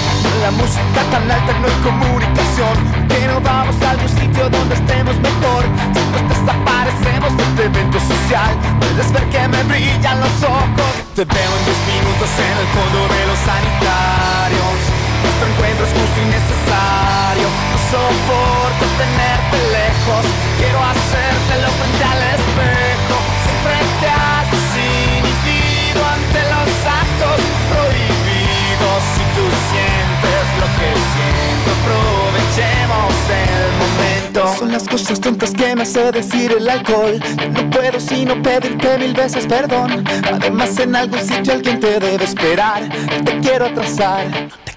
La 0.43 0.53
música 0.53 1.01
tan 1.11 1.29
alta 1.29 1.53
no 1.61 1.67
hay 1.67 1.79
comunicación. 1.83 2.75
Que 3.09 3.27
no 3.27 3.41
vamos 3.41 3.75
a 3.83 3.91
algún 3.91 4.09
sitio 4.09 4.49
donde 4.49 4.75
estemos 4.77 5.17
mejor. 5.19 5.65
Si 5.95 6.23
desaparecemos 6.31 7.37
de 7.37 7.43
este 7.43 7.65
evento 7.65 7.99
social, 7.99 8.53
puedes 8.79 9.13
ver 9.13 9.25
que 9.31 9.49
me 9.49 9.63
brillan 9.65 10.21
los 10.21 10.43
ojos. 10.45 10.93
Te 11.17 11.25
veo 11.25 11.51
en 11.59 11.65
10 11.65 11.79
minutos 11.95 12.31
en 12.47 12.57
el 12.63 12.69
fondo 12.77 13.01
de 13.15 13.27
los 13.27 13.39
sanitarios. 13.39 14.94
Nuestro 15.25 15.47
encuentro 15.49 15.87
es 15.87 15.93
justo 15.93 16.19
y 16.21 16.27
necesario. 16.29 17.47
No 17.73 17.79
soporto 17.91 18.85
tenerte 19.01 19.57
lejos. 19.73 20.25
Quiero 20.59 20.79
hacértelo 20.85 21.69
frente 21.81 22.05
al 22.05 22.23
espejo. 22.37 23.17
Siempre 23.45 23.77
te 24.01 24.09
has 24.09 24.47
desinhibido 24.53 26.01
ante 26.05 26.41
los 26.53 26.69
actos 26.85 27.39
prohibidos. 27.73 29.01
Si 29.15 29.23
tú 29.35 29.45
sientes 29.73 30.45
lo 30.61 30.69
que 30.79 30.91
siento, 31.15 31.69
aprovechemos 31.81 33.15
el 33.33 33.65
momento. 33.83 34.41
Son 34.59 34.71
las 34.73 34.87
cosas 34.89 35.21
tontas 35.21 35.53
que 35.53 35.75
me 35.75 35.83
hace 35.83 36.13
decir 36.13 36.53
el 36.59 36.69
alcohol. 36.69 37.19
No 37.51 37.71
puedo 37.71 37.99
sino 37.99 38.41
pedirte 38.43 38.99
mil 38.99 39.15
veces 39.15 39.47
perdón. 39.47 40.05
Además, 40.33 40.79
en 40.79 40.95
algún 40.95 41.21
sitio 41.21 41.55
alguien 41.55 41.81
te 41.81 41.99
debe 41.99 42.25
esperar. 42.25 42.83
Te 43.25 43.39
quiero 43.41 43.67
atrasar. 43.67 44.27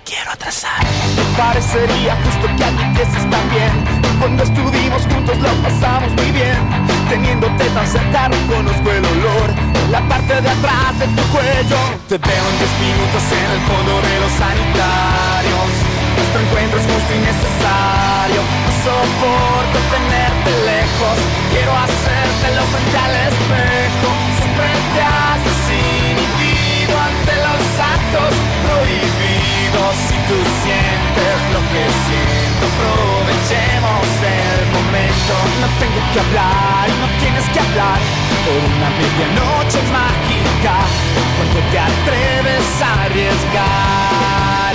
Quiero 0.08 0.32
atrasar. 0.32 0.88
Parecería 1.36 2.16
justo 2.24 2.47
que 2.55 2.64
admitieses 2.64 3.28
también. 3.28 3.76
Cuando 4.22 4.43
estuvimos 4.43 5.03
juntos 5.03 5.36
lo 5.43 5.51
pasamos 5.60 6.08
muy 6.16 6.32
bien. 6.32 6.55
Teniéndote 7.10 7.66
tan 7.76 7.86
cerca 7.86 8.30
no 8.30 8.39
conozco 8.47 8.88
el 8.88 9.03
olor. 9.03 9.51
La 9.91 9.99
parte 10.08 10.39
de 10.39 10.47
atrás 10.47 10.95
de 10.97 11.08
tu 11.12 11.24
cuello. 11.36 11.80
Te 12.08 12.18
veo 12.24 12.43
en 12.47 12.55
10 12.55 12.72
minutos 12.88 13.24
en 13.36 13.47
el 13.51 13.62
fondo 13.68 13.93
de 13.99 14.16
los 14.24 14.32
sanitarios. 14.32 15.70
Nuestro 16.16 16.39
encuentro 16.39 16.80
es 16.80 16.88
justo 16.88 17.12
y 17.12 17.20
necesario. 17.28 18.41
No 18.64 18.72
soporto 18.88 19.78
tenerte 19.91 20.51
lejos. 20.72 21.16
Quiero 21.51 21.72
hacértelo 21.84 22.64
frente 22.72 22.95
al 22.95 23.16
espejo. 23.28 24.08
Siempre 24.39 24.72
te 24.72 25.01
has 25.03 25.39
desinhibido 25.43 26.95
ante 26.95 27.34
los 27.43 27.60
actos. 27.76 28.32
Si 30.07 30.15
tú 30.28 30.38
sientes 30.63 31.38
lo 31.53 31.61
que 31.72 31.84
siento, 32.05 32.63
aprovechemos 32.72 34.07
el 34.24 34.61
momento. 34.76 35.34
No 35.61 35.68
tengo 35.80 36.01
que 36.13 36.20
hablar 36.20 36.68
no 36.99 37.07
tienes 37.20 37.45
que 37.49 37.59
hablar 37.59 37.99
por 38.45 38.57
una 38.57 38.89
medianoche 38.97 39.82
mágica. 39.91 40.76
Cuando 41.38 41.59
te 41.72 41.80
atreves 41.80 42.65
a 42.82 43.03
arriesgar. 43.03 44.74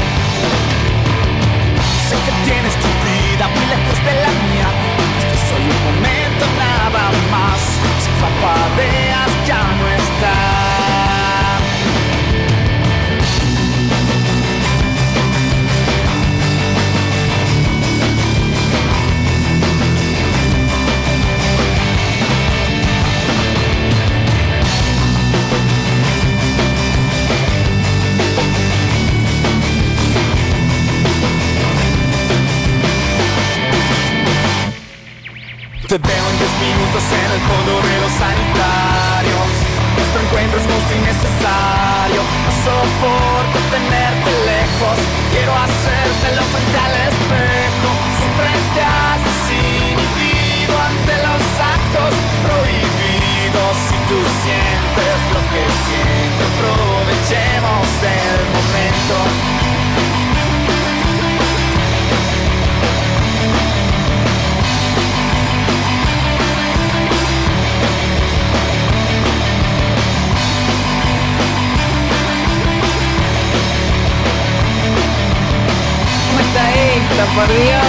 Sé 2.09 2.17
que 2.27 2.33
tienes 2.45 2.75
tu 2.85 2.91
vida 3.09 3.49
muy 3.49 3.67
lejos 3.67 3.99
de 4.07 4.15
la 4.25 4.33
mía. 4.45 4.69
Este 5.19 5.35
es 5.35 5.43
solo 5.51 5.65
un 5.65 5.83
momento 5.89 6.45
nada 6.59 7.05
más. 7.31 7.61
Si 8.03 8.11
parpadeas 8.21 9.31
ya 9.47 9.63
no 9.79 9.87
está. 9.89 10.72
Te 35.93 35.99
veo 35.99 36.25
en 36.33 36.39
10 36.39 36.53
minutos 36.57 37.05
en 37.05 37.29
el 37.37 37.41
fondo 37.53 37.73
de 37.85 38.01
los 38.01 38.13
sanitarios. 38.17 39.49
Nuestro 39.93 40.19
encuentro 40.25 40.57
es 40.57 40.65
justo 40.65 40.93
y 40.97 41.01
necesario. 41.05 42.21
soporto 42.65 43.59
tenerte 43.69 44.33
lejos. 44.33 44.97
Quiero 45.37 45.53
hacértelo 45.53 46.49
frente 46.49 46.79
al 46.81 46.97
espejo, 47.13 47.89
siempre 48.17 48.49
te 48.73 48.83
haces 48.89 49.41
inhibido 49.53 50.73
ante 50.81 51.13
los 51.29 51.45
actos 51.61 52.13
prohibidos. 52.41 53.73
Si 53.85 53.97
tú 54.09 54.17
sientes 54.49 55.17
lo 55.29 55.41
que 55.53 55.65
siento, 55.85 56.41
aprovechemos 56.57 57.85
el 58.01 58.22
esto, 77.13 77.25
por 77.35 77.49
Dios? 77.49 77.83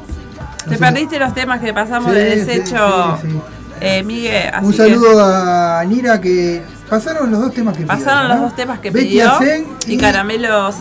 Te 0.68 0.78
perdiste 0.78 1.18
los 1.18 1.34
temas 1.34 1.61
que 1.61 1.74
pasamos 1.74 2.12
Sí, 2.12 2.18
de 2.18 2.36
desecho, 2.36 3.18
sí, 3.20 3.28
sí. 3.30 3.38
eh, 3.80 4.02
Miguel. 4.02 4.50
así 4.54 4.64
Un 4.64 4.70
que 4.72 4.76
saludo 4.78 5.22
a 5.22 5.84
Nira 5.86 6.18
que 6.20 6.62
pasaron 6.89 7.30
los 7.30 7.41
dos 7.41 7.53
temas 7.55 7.76
que 7.76 7.82
pidió. 7.82 7.99
pasaron 7.99 8.28
los 8.28 8.37
¿no? 8.39 8.43
dos 8.45 8.57
temas 8.57 8.78
que 8.80 8.91
Betty 8.91 9.07
pidió 9.07 9.32
Asen 9.32 9.66
y 9.87 9.97
caramelos. 9.97 10.76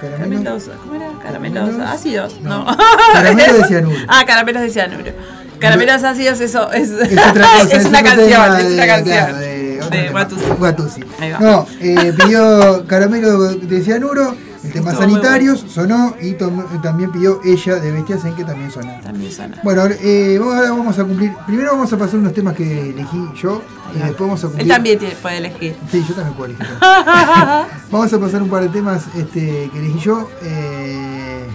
Caramelos. 0.00 0.70
¿cómo 0.82 0.94
era? 0.94 1.10
Caramelos 1.22 1.80
ácidos, 1.80 2.40
no. 2.42 2.66
Caramelos 3.12 3.58
de 3.58 3.64
cianuro. 3.64 3.96
ah, 4.08 4.24
caramelos 4.26 4.62
de 4.62 4.70
cianuro. 4.70 5.12
Caramelos 5.58 6.04
ácidos, 6.04 6.40
eso 6.40 6.70
es, 6.72 6.90
Es 6.90 7.18
otra 7.26 7.46
cosa. 7.60 7.62
es 7.76 7.84
una 7.86 8.00
otro 8.00 8.10
canción, 8.10 8.60
es 8.60 8.72
una 8.74 8.86
canción. 8.86 9.40
de 9.40 9.56
de. 9.90 10.08
Guatusi. 10.10 10.44
Guatusi. 10.58 11.00
Ahí 11.18 11.32
va. 11.32 11.38
No, 11.38 11.66
eh, 11.80 12.12
pidió 12.16 12.86
caramelo 12.86 13.48
de 13.54 13.82
cianuro, 13.82 14.34
el 14.66 14.72
tema 14.72 14.92
muy 14.92 15.00
sanitarios, 15.00 15.64
sonó 15.68 16.14
y 16.20 16.34
también 16.82 17.10
pidió 17.12 17.40
ella 17.44 17.76
de 17.76 17.92
Bestias 17.92 18.24
en 18.24 18.34
que 18.34 18.44
también 18.44 18.70
sonó. 18.70 18.92
También 19.02 19.32
suena. 19.32 19.58
Bueno, 19.62 19.84
eh, 19.86 20.36
vamos, 20.38 20.54
ahora 20.56 20.70
vamos 20.70 20.98
a 20.98 21.04
cumplir. 21.04 21.32
Primero 21.46 21.72
vamos 21.72 21.92
a 21.92 21.96
pasar 21.98 22.18
unos 22.20 22.32
temas 22.34 22.54
que 22.54 22.90
elegí 22.90 23.28
yo 23.40 23.62
y 23.94 23.98
después 23.98 24.20
vamos 24.20 24.40
a 24.44 24.46
cumplir. 24.48 24.62
Él 24.62 24.68
también 24.68 24.98
tiene- 24.98 25.14
puede 25.16 25.38
elegir. 25.38 25.76
Sí, 25.90 26.04
yo 26.08 26.14
también 26.14 26.34
puedo 26.36 26.50
elegir. 26.52 26.66
Vamos 27.90 28.12
a 28.12 28.18
pasar 28.18 28.42
un 28.42 28.48
par 28.48 28.62
de 28.62 28.68
temas 28.68 29.04
este, 29.16 29.70
que 29.72 29.78
elegí 29.78 29.98
yo. 30.00 30.28
Eh, 30.42 31.46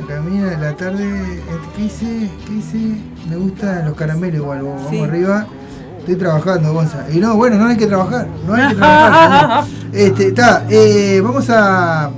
la 0.00 0.06
camina 0.06 0.50
de 0.50 0.56
la 0.58 0.76
tarde. 0.76 1.04
este, 1.38 1.68
¿Qué 1.76 1.82
hice? 1.84 2.30
¿Qué 2.46 2.52
hice? 2.54 2.78
Me 3.28 3.36
gustan 3.36 3.84
los 3.86 3.94
caramelos 3.96 4.36
igual. 4.40 4.62
Vamos 4.62 4.90
Sí. 4.90 5.00
arriba. 5.00 5.46
Estoy 6.04 6.16
trabajando, 6.16 6.74
Gonza. 6.74 7.06
Y 7.10 7.16
no, 7.16 7.34
bueno, 7.34 7.56
no 7.56 7.66
hay 7.66 7.78
que 7.78 7.86
trabajar. 7.86 8.26
No 8.46 8.52
hay 8.52 8.68
que 8.68 8.74
trabajar. 8.74 9.64
este, 9.92 10.28
está. 10.28 10.64
eh, 10.68 11.18
vamos 11.24 11.48
a. 11.48 12.10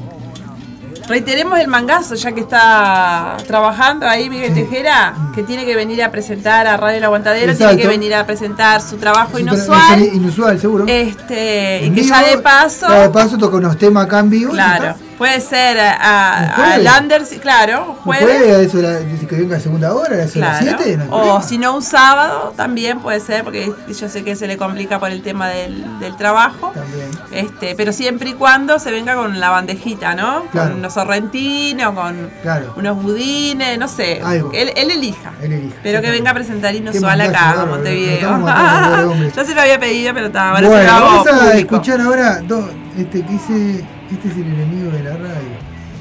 Reiteremos 1.09 1.57
el 1.61 1.69
mangazo, 1.69 2.17
ya 2.17 2.33
que 2.33 2.41
está 2.41 3.37
trabajando 3.47 4.09
ahí 4.09 4.29
Miguel 4.29 4.53
Tejera, 4.55 5.15
que 5.37 5.45
tiene 5.45 5.65
que 5.65 5.77
venir 5.77 6.03
a 6.03 6.11
presentar 6.11 6.67
a 6.67 6.77
Radio 6.77 6.99
El 6.99 7.05
Aguantadero, 7.05 7.53
tiene 7.53 7.53
Exacto. 7.53 7.77
que 7.81 7.87
venir 7.87 8.13
a 8.13 8.27
presentar 8.27 8.81
su 8.83 8.97
trabajo 8.97 9.39
inusual. 9.39 10.03
inusual, 10.03 10.59
seguro. 10.59 10.85
Este, 10.89 11.83
y 11.85 11.91
que 11.91 12.01
vivo, 12.01 12.09
ya 12.09 12.23
de 12.27 12.39
paso, 12.39 12.89
ya 12.89 13.03
de 13.03 13.11
paso 13.11 13.39
toca 13.39 13.57
unos 13.57 13.79
temas 13.79 14.07
acá 14.07 14.19
en 14.19 14.31
vivo. 14.31 14.51
claro. 14.51 14.97
Puede 15.19 15.41
ser 15.41 15.79
a, 15.81 15.93
a, 15.93 16.43
¿Un 16.43 16.49
jueves? 16.65 16.85
Landers, 16.85 17.29
claro, 17.41 17.85
¿No 17.89 17.95
jueves. 17.95 18.25
puede? 18.25 18.55
A 18.57 18.61
eso 18.61 18.79
la- 18.79 18.99
que 19.27 19.37
venga 19.37 19.57
a 19.57 19.61
segunda 19.61 19.93
hora, 19.95 20.15
a 20.15 20.19
las 20.19 20.33
Claro. 20.33 20.59
7. 20.79 20.97
No 20.99 21.03
hay 21.23 21.29
o 21.31 21.43
si 21.43 21.59
no 21.59 21.75
un 21.75 21.83
sábado 21.83 22.53
también 22.57 23.01
puede 23.01 23.21
ser, 23.21 23.43
porque 23.45 23.73
yo 23.89 24.09
sé 24.09 24.23
que 24.25 24.37
se 24.37 24.47
le 24.47 24.57
complica 24.57 24.99
por 25.01 25.11
el 25.11 25.23
tema 25.23 25.49
del, 25.49 25.99
del 26.01 26.17
trabajo. 26.17 26.73
También. 26.75 27.11
Este, 27.33 27.75
pero 27.75 27.93
siempre 27.93 28.31
y 28.31 28.33
cuando 28.35 28.79
se 28.79 28.91
venga 28.91 29.15
con 29.17 29.41
la 29.41 29.51
bandejita, 29.51 30.15
¿no? 30.15 30.45
Claro. 30.53 30.71
Con 30.71 30.79
unos 30.81 30.95
sorrentinos, 30.95 31.95
con 31.95 32.31
Claro. 32.43 32.73
unos 32.77 33.03
budines, 33.03 33.79
no 33.79 33.89
sé. 33.89 34.21
Él, 34.53 34.73
él 34.77 34.91
elija. 34.91 35.33
Él 35.43 35.53
elige. 35.53 35.77
Pero 35.83 36.01
que 36.03 36.11
venga 36.11 36.31
a 36.31 36.35
presentar 36.35 36.75
inusual 36.75 37.21
acá, 37.21 37.63
a 37.63 37.67
Montevideo. 37.67 38.47
Yo 39.37 39.45
se 39.45 39.55
lo 39.55 39.61
había 39.61 39.79
pedido, 39.81 40.13
pero 40.15 40.27
ahora 40.39 40.61
se 40.61 40.67
bueno, 40.67 40.83
lo 40.85 40.91
hago 40.93 41.07
vamos 41.07 41.27
a 41.27 41.31
público. 41.31 41.75
escuchar 41.77 42.01
ahora 42.01 42.41
dos, 42.47 42.65
este 42.99 43.23
que 43.23 43.33
dice, 43.33 43.85
este 44.13 44.29
es 44.29 44.37
el 44.37 44.47
enemigo 44.47 44.91
de 44.91 45.03
la 45.03 45.11
radio. 45.17 45.57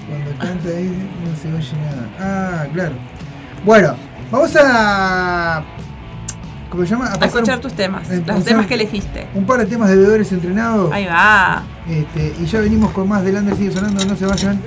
Cuando 0.10 0.32
canta 0.40 0.70
ahí 0.70 1.10
no 1.24 1.36
se 1.36 1.48
oye 1.54 1.82
nada. 1.84 2.08
Ah, 2.20 2.66
claro. 2.74 2.94
Bueno, 3.66 3.96
vamos 4.32 4.56
a 4.62 5.64
¿cómo 6.70 6.84
se 6.84 6.90
llama? 6.90 7.12
A 7.20 7.26
escuchar 7.26 7.56
un- 7.56 7.62
tus 7.62 7.74
temas, 7.74 8.08
los 8.10 8.44
temas 8.46 8.68
que 8.68 8.74
elegiste. 8.76 9.28
Un 9.34 9.46
par 9.46 9.60
de 9.60 9.66
temas 9.66 9.90
de 9.90 9.96
bebedores 9.96 10.32
entrenados. 10.32 10.92
Ahí 10.92 11.06
va. 11.06 11.64
Este, 11.90 12.36
y 12.40 12.46
ya 12.46 12.60
venimos 12.60 12.92
con 12.92 13.08
más 13.10 13.24
del 13.24 13.36
Under 13.38 13.56
sigue 13.56 13.72
sonando, 13.72 14.06
no 14.06 14.16
se 14.16 14.26
vayan. 14.26 14.62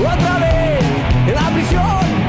Otra 0.00 0.38
vez 0.38 0.84
en 1.28 1.34
la 1.34 1.50
prisión 1.50 2.21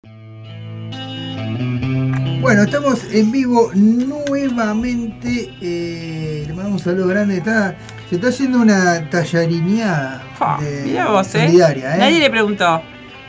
Bueno, 2.40 2.62
estamos 2.62 3.04
en 3.12 3.32
vivo 3.32 3.70
nuevamente. 3.74 5.54
eh, 5.60 6.44
le 6.46 6.54
mandamos 6.54 6.80
un 6.80 6.84
saludo 6.90 7.08
grande. 7.08 7.36
Está, 7.36 7.76
se 8.14 8.20
está 8.20 8.28
haciendo 8.28 8.58
una 8.60 9.10
tallarineada 9.10 10.22
vos, 10.38 11.34
¿eh? 11.34 11.46
solidaria, 11.46 11.94
¿eh? 11.96 11.98
Nadie 11.98 12.20
le 12.20 12.30
preguntó. 12.30 12.82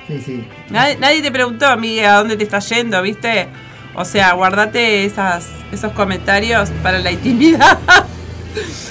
Sí, 0.08 0.22
sí. 0.24 0.48
Nadie, 0.70 0.98
nadie 0.98 1.22
te 1.22 1.32
preguntó, 1.32 1.76
Miguel, 1.78 2.06
a 2.06 2.14
dónde 2.18 2.38
te 2.38 2.44
estás 2.44 2.70
yendo, 2.70 3.02
¿viste? 3.02 3.48
O 3.96 4.06
sea, 4.06 4.34
guardate 4.34 5.06
esas, 5.06 5.48
esos 5.72 5.92
comentarios 5.94 6.70
para 6.84 7.00
la 7.00 7.12
intimidad. 7.12 7.80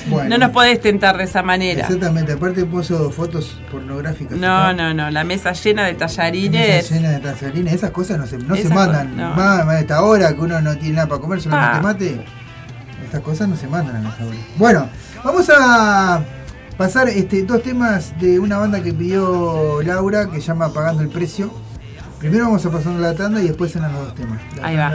Bueno. 0.07 0.29
No 0.29 0.37
nos 0.39 0.51
podés 0.51 0.79
tentar 0.83 1.17
de 1.17 1.25
esa 1.25 1.43
manera. 1.43 1.81
Exactamente, 1.87 2.33
aparte 2.33 2.67
puso 2.67 3.11
fotos 3.11 3.59
pornográficas. 3.71 4.37
No, 4.37 4.55
acá. 4.55 4.73
no, 4.75 4.93
no. 4.93 5.11
La 5.11 5.25
mesa 5.25 5.53
llena 5.55 5.85
de 5.87 5.95
Mesa 5.95 6.07
tallarines. 6.07 6.91
llena 6.91 7.11
de 7.13 7.21
tallarines, 7.21 7.73
esas 7.73 7.91
cosas 7.91 8.19
no 8.19 8.27
se, 8.27 8.37
no 8.37 8.55
se 8.55 8.69
mandan. 8.69 9.17
no. 9.17 9.35
Más 9.35 9.67
a 9.67 9.81
esta 9.81 10.03
hora 10.03 10.35
que 10.35 10.41
uno 10.43 10.61
no 10.61 10.77
tiene 10.77 10.97
nada 10.97 11.09
para 11.09 11.21
comer, 11.23 11.41
solamente 11.41 11.79
Ah. 11.79 11.83
mate. 11.83 12.21
Estas 13.07 13.23
cosas 13.23 13.49
no 13.49 13.57
se 13.57 13.67
mandan 13.67 14.05
a 14.05 14.09
esta 14.11 14.27
hora. 14.27 14.37
Bueno, 14.57 14.89
vamos 15.25 15.51
a 15.51 16.23
pasar 16.77 17.09
este, 17.09 17.43
dos 17.43 17.63
temas 17.63 18.19
de 18.21 18.39
una 18.39 18.59
banda 18.59 18.83
que 18.83 18.93
pidió 18.93 19.81
Laura 19.83 20.29
que 20.31 20.41
se 20.41 20.47
llama 20.49 20.73
Pagando 20.73 21.03
el 21.03 21.09
Precio. 21.09 21.53
Primero 22.19 22.45
vamos 22.45 22.65
a 22.65 22.71
pasar 22.71 22.93
la 22.95 23.15
tanda 23.15 23.41
y 23.43 23.49
después 23.49 23.73
suenan 23.73 23.93
los 23.93 24.07
dos 24.07 24.15
temas. 24.15 24.41
La 24.57 24.67
Ahí 24.67 24.77
va. 24.77 24.91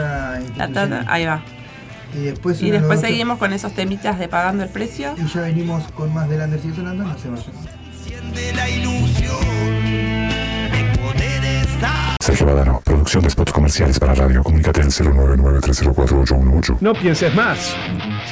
La 0.56 0.68
tanda- 0.72 1.04
ahí 1.08 1.24
va. 1.26 1.42
Y 2.12 2.22
después, 2.24 2.60
Y 2.60 2.70
después 2.70 3.00
seguimos 3.00 3.38
con 3.38 3.52
esos 3.52 3.72
temitas 3.72 4.18
de 4.18 4.26
pagando 4.26 4.64
el 4.64 4.68
precio. 4.70 5.14
Y 5.16 5.28
ya 5.28 5.42
venimos 5.42 5.84
con 5.92 6.12
más 6.12 6.28
del 6.28 6.40
Under 6.40 6.60
sigue 6.60 6.74
sonando, 6.74 7.04
no 7.04 7.16
se 7.16 7.28
vayan. 7.28 8.32
de 8.34 8.52
la 8.52 8.68
ilusión 8.68 9.36
de. 9.84 9.89
Sergio 12.36 12.80
producción 12.84 13.24
de 13.24 13.30
spots 13.30 13.52
comerciales 13.52 13.98
para 13.98 14.14
radio. 14.14 14.44
Comunícate 14.44 14.82
al 14.82 14.88
099-304-818. 14.88 16.76
No 16.80 16.92
pienses 16.92 17.34
más. 17.34 17.74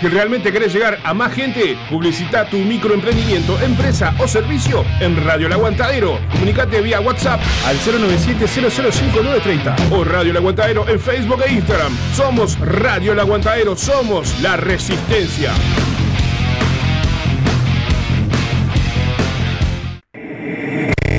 Si 0.00 0.06
realmente 0.06 0.52
querés 0.52 0.72
llegar 0.72 0.98
a 1.02 1.12
más 1.14 1.32
gente, 1.32 1.76
publicita 1.90 2.48
tu 2.48 2.58
microemprendimiento, 2.58 3.58
empresa 3.60 4.14
o 4.20 4.28
servicio 4.28 4.84
en 5.00 5.16
Radio 5.24 5.48
El 5.48 5.54
Aguantadero. 5.54 6.20
Comunicate 6.30 6.80
vía 6.80 7.00
WhatsApp 7.00 7.40
al 7.66 7.76
097-005930 7.78 9.90
o 9.90 10.04
Radio 10.04 10.30
El 10.30 10.36
Aguantadero 10.36 10.88
en 10.88 11.00
Facebook 11.00 11.42
e 11.44 11.54
Instagram. 11.54 11.92
Somos 12.14 12.56
Radio 12.60 13.14
El 13.14 13.18
Aguantadero, 13.18 13.74
somos 13.74 14.40
la 14.40 14.56
resistencia. 14.56 15.50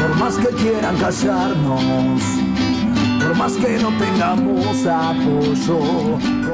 Por 0.00 0.16
más 0.16 0.36
que 0.38 0.48
quieran 0.56 0.96
callarnos, 0.96 2.41
por 3.32 3.38
más 3.38 3.52
que 3.52 3.78
no 3.78 3.88
tengamos 3.96 4.86
apoyo. 4.86 5.78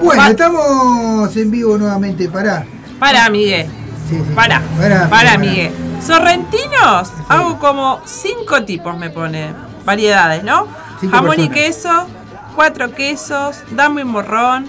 Bueno, 0.01 0.27
estamos 0.27 1.37
en 1.37 1.51
vivo 1.51 1.77
nuevamente. 1.77 2.29
Pará. 2.29 2.65
Para, 2.99 3.29
Miguel. 3.31 3.67
Sí, 4.09 4.17
sí. 4.17 4.35
Para, 4.35 4.61
Pará, 4.61 5.09
para, 5.09 5.11
pará. 5.11 5.39
Miguel. 5.39 5.73
Sorrentinos, 6.05 7.13
hago 7.29 7.59
como 7.59 8.01
cinco 8.05 8.63
tipos, 8.65 8.97
me 8.97 9.11
pone. 9.11 9.53
Variedades, 9.85 10.45
¿no? 10.45 10.69
Cinco 11.01 11.17
Jamón 11.17 11.41
y 11.41 11.49
queso, 11.49 12.07
cuatro 12.55 12.93
quesos, 12.93 13.63
damo 13.71 14.01
y 14.01 14.05
morrón, 14.05 14.67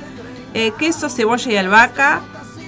eh, 0.54 0.72
queso, 0.80 1.10
cebolla 1.10 1.52
y 1.52 1.58
albahaca. 1.58 2.22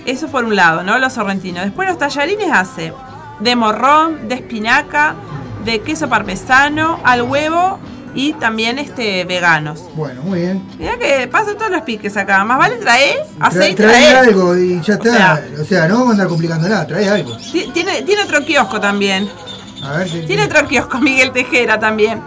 Eso 0.05 0.27
por 0.27 0.43
un 0.43 0.55
lado, 0.55 0.83
¿no? 0.83 0.99
Los 0.99 1.13
sorrentinos. 1.13 1.63
Después 1.63 1.87
los 1.87 1.97
tallarines 1.97 2.51
hace 2.51 2.93
de 3.39 3.55
morrón, 3.55 4.27
de 4.27 4.35
espinaca, 4.35 5.15
de 5.63 5.79
queso 5.79 6.09
parmesano, 6.09 6.99
al 7.03 7.23
huevo 7.23 7.79
y 8.13 8.33
también 8.33 8.77
este 8.79 9.23
veganos. 9.25 9.83
Bueno, 9.95 10.21
muy 10.23 10.41
bien. 10.41 10.67
Mira 10.77 10.97
que 10.97 11.27
pasan 11.27 11.57
todos 11.57 11.71
los 11.71 11.81
piques 11.81 12.15
acá. 12.17 12.43
Más 12.43 12.57
vale 12.57 12.75
traer 12.77 13.19
Tra- 13.39 13.47
aceite, 13.47 13.83
trae 13.83 14.09
trae. 14.11 14.17
algo 14.29 14.55
y 14.57 14.81
ya 14.81 14.93
está. 14.95 15.09
O 15.09 15.13
sea- 15.13 15.43
O 15.61 15.65
sea, 15.65 15.87
no 15.87 15.93
vamos 15.95 16.09
a 16.09 16.11
andar 16.13 16.27
complicando 16.27 16.67
nada, 16.67 16.85
trae 16.87 17.07
algo. 17.09 17.37
Ti- 17.37 17.71
Tiene, 17.73 18.01
tiene 18.01 18.23
otro 18.23 18.43
kiosco 18.45 18.79
también. 18.81 19.29
A 19.83 19.91
ver 19.97 20.09
si. 20.09 20.21
Tiene 20.25 20.43
otro 20.45 20.67
kiosco, 20.67 20.97
Miguel 21.01 21.31
Tejera 21.31 21.79
también. 21.79 22.21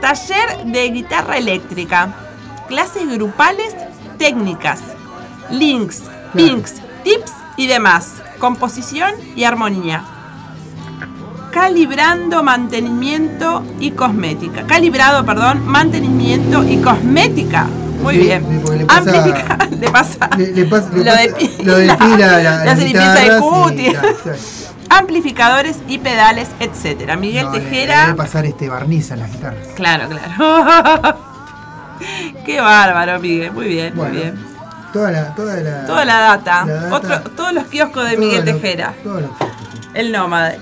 Taller 0.00 0.64
de 0.64 0.88
guitarra 0.90 1.36
eléctrica. 1.38 2.14
Clases 2.68 3.08
grupales 3.08 3.74
técnicas. 4.18 4.80
Links, 5.50 6.02
pinks, 6.34 6.74
tips 7.02 7.32
y 7.56 7.66
demás. 7.66 8.22
Composición 8.38 9.12
y 9.36 9.44
armonía. 9.44 10.04
Calibrando 11.52 12.42
mantenimiento 12.42 13.64
y 13.80 13.90
cosmética. 13.90 14.62
Calibrado, 14.66 15.24
perdón, 15.26 15.66
mantenimiento 15.66 16.62
y 16.64 16.76
cosmética. 16.78 17.66
Muy 18.02 18.14
Sí, 18.14 18.20
bien. 18.22 18.62
le 18.78 18.86
pasa- 18.86 18.98
Amplifica, 19.10 19.58
le 19.80 19.90
pasa. 19.90 20.30
Le, 20.38 20.52
le 20.52 20.64
pasa- 20.64 20.88
lo, 20.94 21.04
pasa- 21.04 21.20
de 21.22 21.28
pi- 21.34 21.62
lo 21.64 21.76
de 21.76 21.94
pila, 21.96 22.38
la, 22.64 22.74
limpieza 22.74 23.14
de 23.14 23.40
cutis. 23.40 23.96
amplificadores 24.90 25.78
y 25.86 25.98
pedales, 25.98 26.48
etcétera. 26.60 27.16
Miguel 27.16 27.46
No, 27.46 27.52
le- 27.52 27.60
Tejera. 27.60 28.02
Debe 28.06 28.14
pasar 28.16 28.46
este 28.46 28.68
barniz 28.68 29.10
a 29.12 29.16
las 29.16 29.30
guitarras. 29.32 29.66
Claro, 29.74 30.08
claro. 30.08 31.18
Qué 32.46 32.60
bárbaro, 32.60 33.18
Miguel. 33.20 33.52
Muy 33.52 33.66
bien, 33.68 33.92
Bueno, 33.94 34.12
muy 34.14 34.22
bien. 34.22 34.46
Toda 34.92 35.10
la, 35.12 35.34
toda 35.34 35.56
la, 35.56 35.84
Toda 35.86 36.04
la 36.04 36.18
data. 36.20 36.64
la 36.64 36.74
data, 36.74 36.96
Otro, 36.96 37.20
todos 37.32 37.52
los 37.52 37.64
kioscos 37.66 38.08
de 38.10 38.16
Miguel 38.16 38.44
lo- 38.46 38.52
Tejera. 38.54 38.94
todo 39.04 39.20
lo 39.20 39.28
que- 39.36 39.44
El 39.94 40.10
nómade. 40.12 40.58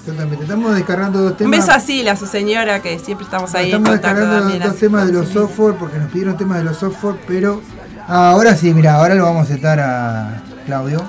Exactamente. 0.00 0.44
Estamos 0.44 0.74
descargando 0.74 1.20
dos 1.20 1.32
Un 1.32 1.36
temas. 1.36 1.58
beso 1.60 1.72
a 1.72 1.80
Sila, 1.80 2.16
su 2.16 2.26
señora, 2.26 2.80
que 2.80 2.98
siempre 2.98 3.24
estamos 3.24 3.54
ahí 3.54 3.66
Estamos 3.66 3.90
descargando 3.90 4.40
dos 4.58 4.62
así 4.70 4.80
temas 4.80 5.06
de 5.06 5.12
los 5.12 5.28
software 5.28 5.74
porque 5.76 5.98
nos 5.98 6.10
pidieron 6.10 6.36
temas 6.36 6.58
de 6.58 6.64
los 6.64 6.76
software, 6.78 7.16
pero 7.26 7.60
ahora 8.08 8.54
sí, 8.56 8.72
mira, 8.72 8.94
ahora 8.96 9.14
lo 9.14 9.24
vamos 9.24 9.40
a 9.42 9.44
aceptar 9.44 9.78
a 9.80 10.42
Claudio. 10.66 11.02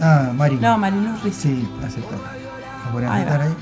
Ah, 0.00 0.32
Mari. 0.34 0.56
No, 0.56 0.78
Marilu 0.78 1.10
Rizzi. 1.22 1.40
Sí, 1.42 1.68
aceptar. 1.86 2.18
Vamos 2.86 3.02
a 3.04 3.14
aceptar 3.14 3.40
ahí. 3.42 3.54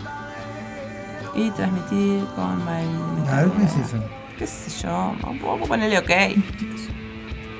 Y 1.35 1.51
transmitir 1.51 2.25
con 2.35 2.65
Marilu. 2.65 3.29
A 3.31 3.37
ver, 3.43 3.51
¿qué 3.51 3.65
es 3.65 3.87
eso? 3.87 4.05
¿Qué 4.39 4.47
sé 4.47 4.71
yo? 4.83 5.13
Vamos 5.23 5.63
a 5.65 5.67
ponerle 5.69 5.99
ok. 5.99 6.11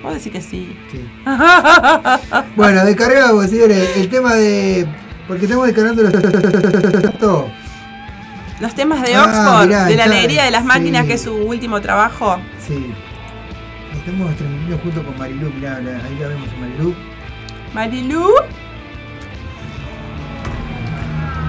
Vos 0.03 0.15
decís 0.15 0.33
que 0.33 0.41
sí. 0.41 0.79
Sí. 0.91 1.11
Bueno, 2.57 2.85
descargamos, 2.85 3.47
señores, 3.51 3.97
el 3.97 4.09
tema 4.09 4.35
de. 4.35 4.87
Porque 5.31 5.45
estamos 5.45 5.67
descargando 5.69 6.03
los. 6.03 6.13
Los 8.61 8.75
temas 8.75 9.01
de 9.01 9.15
Ah, 9.15 9.25
Oxford, 9.25 9.69
mirá, 9.69 9.85
de 9.87 9.97
la 9.97 10.05
alegría 10.05 10.45
de 10.45 10.51
las 10.51 10.65
máquinas, 10.65 11.03
sí. 11.03 11.09
que 11.09 11.15
es 11.15 11.23
su 11.23 11.33
último 11.35 11.81
trabajo. 11.81 12.37
Sí. 12.59 12.93
Estamos 13.97 14.35
transmitiendo 14.37 14.79
junto 14.79 15.03
con 15.05 15.17
Marilú, 15.17 15.51
mirá, 15.55 15.77
ahí 15.77 16.19
la 16.21 16.29
vemos 16.29 16.49
a 16.49 16.61
Marilú. 16.61 16.95
Marilu. 17.73 18.29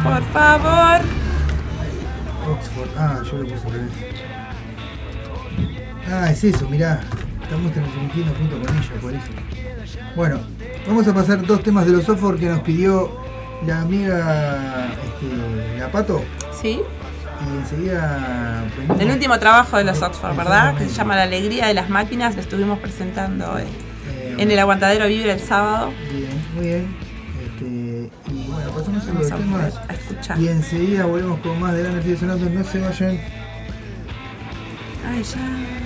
Por 0.03 0.23
favor. 0.31 1.01
Oxford. 2.49 2.89
Ah, 2.97 3.19
yo 3.29 3.37
lo 3.39 3.43
puse 3.49 3.65
al 3.67 3.73
revés. 3.73 3.91
Ah, 6.09 6.29
es 6.31 6.43
eso, 6.45 6.69
mirá. 6.69 7.01
Estamos 7.43 7.73
transmitiendo 7.73 8.33
junto 8.35 8.59
con 8.61 8.77
ella, 8.77 9.01
por 9.01 9.13
eso. 9.13 9.31
Bueno, 10.15 10.39
vamos 10.87 11.07
a 11.07 11.13
pasar 11.13 11.45
dos 11.45 11.61
temas 11.63 11.85
de 11.87 11.91
los 11.93 12.05
software 12.05 12.37
que 12.39 12.45
nos 12.45 12.59
pidió 12.61 13.19
la 13.65 13.81
amiga 13.81 14.87
este, 15.03 15.79
la 15.79 15.91
Pato. 15.91 16.23
Sí. 16.59 16.79
Y 17.43 17.57
enseguida 17.57 18.63
venimos. 18.77 18.99
El 18.99 19.11
último 19.11 19.39
trabajo 19.39 19.77
de 19.77 19.83
los 19.83 20.01
Oxford, 20.01 20.35
¿verdad? 20.35 20.75
Que 20.77 20.85
se 20.85 20.91
llama 20.95 21.15
La 21.15 21.23
alegría 21.23 21.67
de 21.67 21.73
las 21.73 21.89
máquinas. 21.89 22.35
Lo 22.35 22.41
estuvimos 22.41 22.79
presentando 22.79 23.57
eh, 23.57 23.65
Eh, 24.09 24.35
en 24.37 24.51
el 24.51 24.59
aguantadero 24.59 25.07
Vibra 25.07 25.33
el 25.33 25.39
sábado. 25.39 25.91
Bien, 26.11 26.45
muy 26.55 26.65
bien. 26.65 26.95
Este, 27.43 28.31
y 28.31 28.47
bueno, 28.47 28.71
pasamos 28.71 29.07
a 29.07 29.13
los 29.13 29.27
temas. 29.27 29.79
a 29.89 29.93
escuchar. 29.93 30.39
Y 30.39 30.47
enseguida 30.49 31.05
volvemos 31.05 31.39
con 31.39 31.59
más 31.59 31.73
de 31.73 31.83
la 31.83 31.89
energía 31.89 32.17
sonando. 32.17 32.49
No 32.49 32.63
se 32.63 32.79
vayan. 32.79 33.19
Ay, 35.07 35.23
ya. 35.23 35.80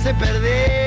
hace 0.00 0.14
perder. 0.14 0.79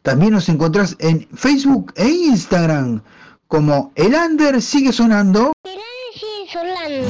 También 0.00 0.32
nos 0.32 0.48
encontrás 0.48 0.96
en 1.00 1.28
Facebook 1.34 1.92
e 1.96 2.08
Instagram 2.08 3.02
como 3.46 3.92
El 3.94 4.14
Under 4.14 4.62
sigue 4.62 4.90
sonando. 4.90 5.52
Sigue 6.14 6.50
sonando. 6.50 7.08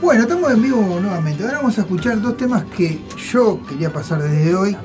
Bueno, 0.00 0.22
estamos 0.22 0.50
en 0.50 0.62
vivo 0.62 0.98
nuevamente. 1.00 1.44
Ahora 1.44 1.58
vamos 1.58 1.78
a 1.78 1.82
escuchar 1.82 2.20
dos 2.20 2.36
temas 2.36 2.64
que 2.76 2.98
yo 3.30 3.64
quería 3.68 3.92
pasar 3.92 4.20
desde 4.20 4.52
hoy, 4.52 4.76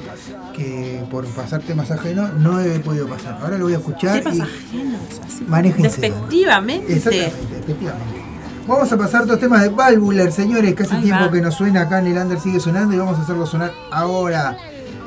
que 0.57 1.03
por 1.11 1.25
pasar 1.27 1.61
temas 1.61 1.91
ajenos 1.91 2.34
no 2.34 2.59
he 2.59 2.79
podido 2.79 3.07
pasar. 3.07 3.38
Ahora 3.41 3.57
lo 3.57 3.65
voy 3.65 3.73
a 3.75 3.77
escuchar 3.77 4.19
Temas 4.21 4.39
ajenos. 4.41 5.77
Despectivamente. 5.77 6.93
Exactamente, 6.93 7.59
efectivamente. 7.59 8.21
Vamos 8.67 8.91
a 8.91 8.97
pasar 8.97 9.25
dos 9.25 9.39
temas 9.39 9.61
de 9.61 9.69
Valvular, 9.69 10.29
señores, 10.31 10.75
que 10.75 10.84
hace 10.84 10.95
Ahí 10.97 11.03
tiempo 11.03 11.25
va. 11.25 11.31
que 11.31 11.41
nos 11.41 11.55
suena 11.55 11.81
acá 11.81 11.99
en 11.99 12.07
el 12.07 12.17
Under 12.17 12.39
sigue 12.39 12.59
sonando 12.59 12.93
y 12.93 12.97
vamos 12.97 13.17
a 13.17 13.21
hacerlo 13.21 13.45
sonar 13.45 13.71
ahora. 13.91 14.57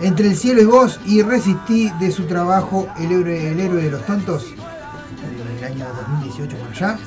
Entre 0.00 0.28
el 0.28 0.36
cielo 0.36 0.62
y 0.62 0.64
vos 0.64 0.98
y 1.04 1.20
resistí 1.20 1.90
de 2.00 2.10
su 2.10 2.24
trabajo 2.24 2.86
El 2.98 3.12
héroe, 3.12 3.50
el 3.50 3.60
héroe 3.60 3.82
de 3.82 3.90
los 3.90 4.06
tontos, 4.06 4.46
el 5.58 5.64
año 5.64 5.84
2018 6.08 6.56
por 6.56 6.68
allá. 6.70 6.98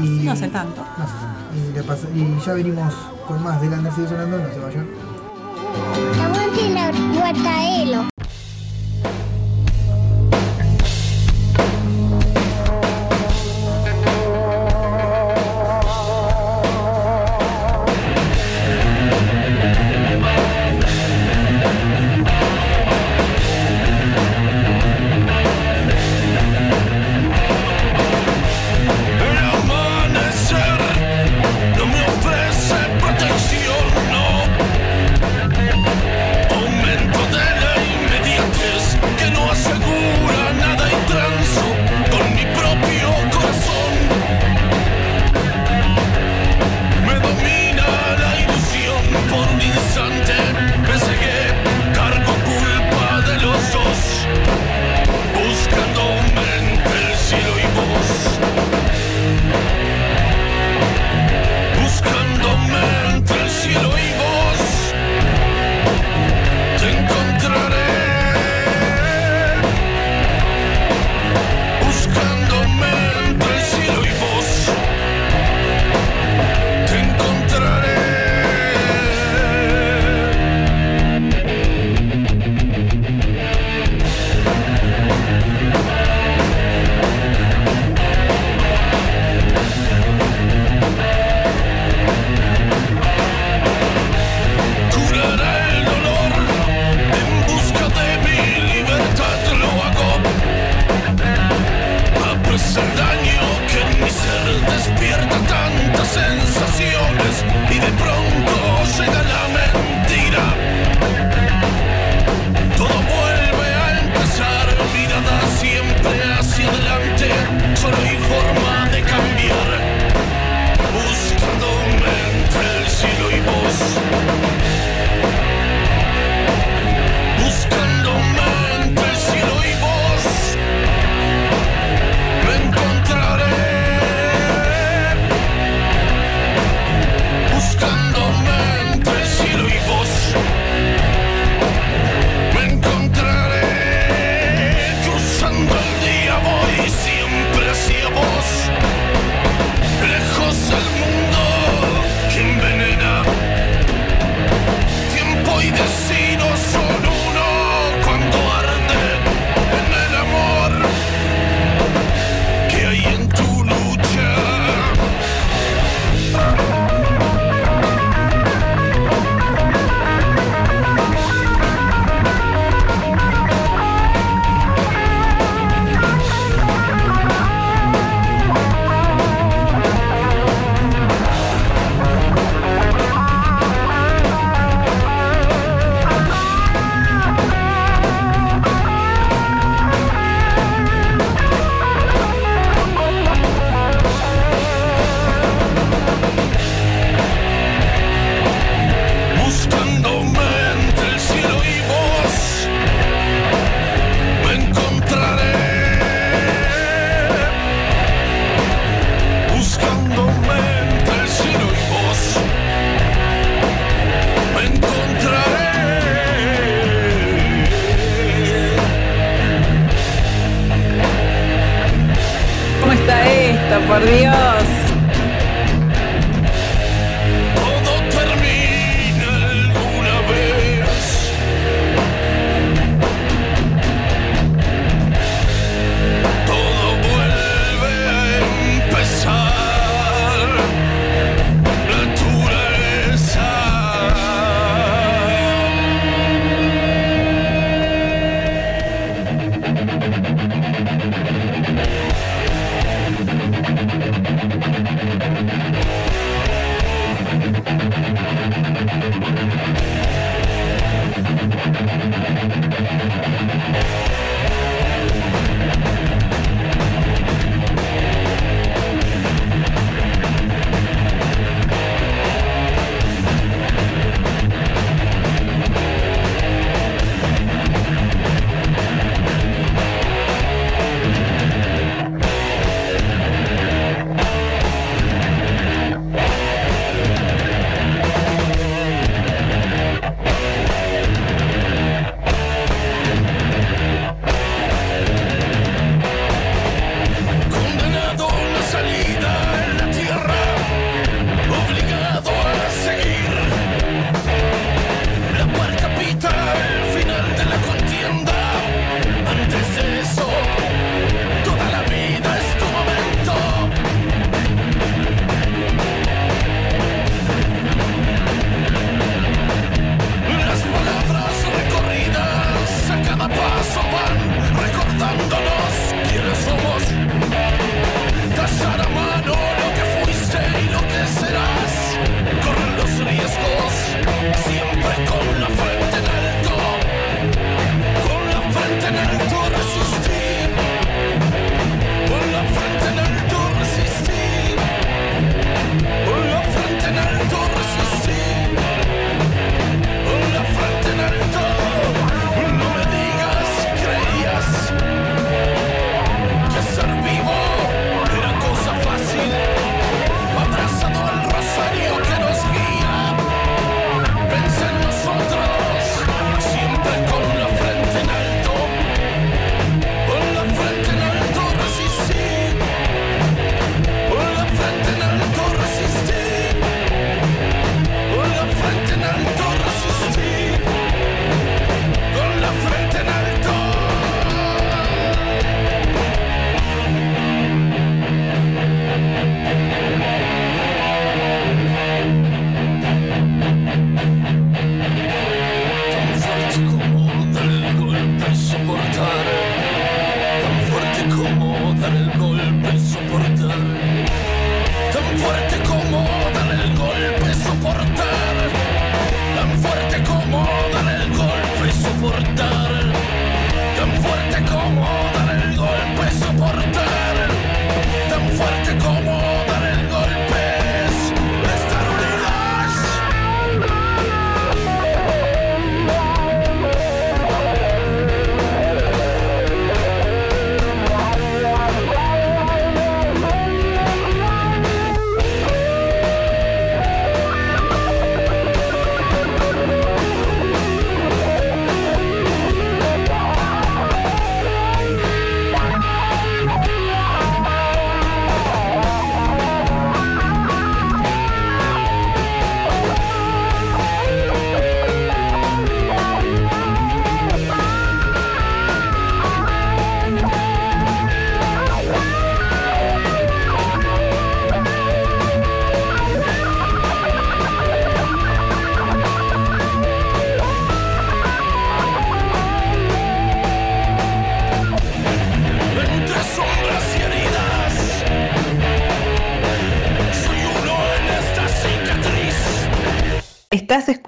Y, 0.00 0.20
No 0.24 0.32
hace 0.32 0.48
tanto. 0.48 0.80
no 0.96 1.04
hace 1.04 1.12
tanto. 1.12 1.68
Y, 1.70 1.74
le 1.74 1.82
pasa- 1.82 2.08
y 2.14 2.38
ya 2.46 2.52
venimos 2.54 2.94
con 3.28 3.42
más 3.42 3.60
del 3.60 3.72
Under 3.74 3.92
sigue 3.92 4.08
sonando, 4.08 4.38
no 4.38 4.48
se 4.54 4.58
vayan. 4.60 4.86
Guataelo. 7.20 8.08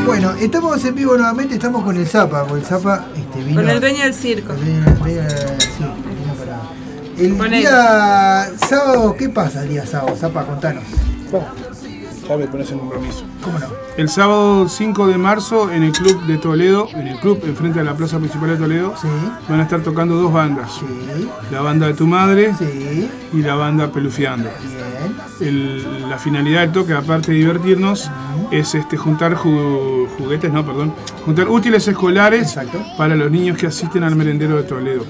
Bueno, 0.05 0.31
estamos 0.39 0.84
en 0.85 0.95
vivo 0.95 1.18
nuevamente, 1.18 1.55
estamos 1.55 1.84
con 1.84 1.97
el 1.97 2.07
Zapa, 2.07 2.45
porque 2.45 2.61
el 2.61 2.65
Zapa 2.65 3.05
este, 3.15 3.43
vino. 3.43 3.61
Con 3.61 3.69
el 3.69 3.80
dueño 3.80 4.03
del 4.03 4.14
circo. 4.14 4.53
el 4.53 4.59
dueño- 4.59 4.77
el 4.77 4.99
dueño- 4.99 5.22
sí, 5.30 5.35
vino 5.35 5.39
para- 5.39 5.56
El 7.18 7.38
día 7.49 8.49
sábado, 8.68 9.15
¿qué 9.18 9.30
pasa 9.30 9.64
el 9.64 9.69
día 9.69 9.85
sábado? 9.85 10.15
Zapa, 10.15 10.45
contanos. 10.45 10.84
Ya 12.27 12.35
me 12.38 12.45
pones 12.48 12.69
en 12.72 12.80
compromiso. 12.80 13.23
¿Cómo 13.41 13.57
no? 13.57 13.68
El 13.95 14.10
sábado 14.10 14.68
5 14.68 15.07
de 15.07 15.18
marzo 15.18 15.72
en 15.72 15.84
el 15.84 15.94
club 15.94 16.26
de 16.27 16.38
Toledo, 16.38 16.89
en 16.94 17.07
el 17.07 17.19
club 17.19 17.39
enfrente 17.45 17.80
a 17.80 17.84
la 17.84 17.95
plaza 17.95 18.19
principal 18.19 18.49
de 18.49 18.57
Toledo, 18.57 18.94
van 19.49 19.60
a 19.61 19.64
estar 19.64 19.80
tocando 19.81 20.15
dos 20.15 20.31
bandas. 20.34 20.81
La 21.52 21.61
banda 21.61 21.88
de 21.88 21.94
tu 21.94 22.06
madre 22.06 22.53
y 23.34 23.38
la 23.41 23.56
banda 23.56 23.91
Pelufiando. 23.91 24.49
El- 25.39 26.10
la 26.10 26.18
finalidad 26.18 26.61
del 26.61 26.72
toque, 26.72 26.94
aparte 26.94 27.31
de 27.31 27.38
divertirnos, 27.38 28.11
es 28.52 28.76
este, 28.76 28.98
juntar 28.98 29.35
ju- 29.35 30.07
juguetes, 30.18 30.52
no, 30.52 30.65
perdón, 30.65 30.94
juntar 31.26 31.48
útiles 31.49 31.88
escolares 31.88 32.57
para 32.98 33.15
los 33.15 33.31
niños 33.31 33.57
que 33.57 33.68
asisten 33.68 34.03
al 34.03 34.15
merendero 34.15 34.57
de 34.57 34.64
Toledo. 34.64 35.06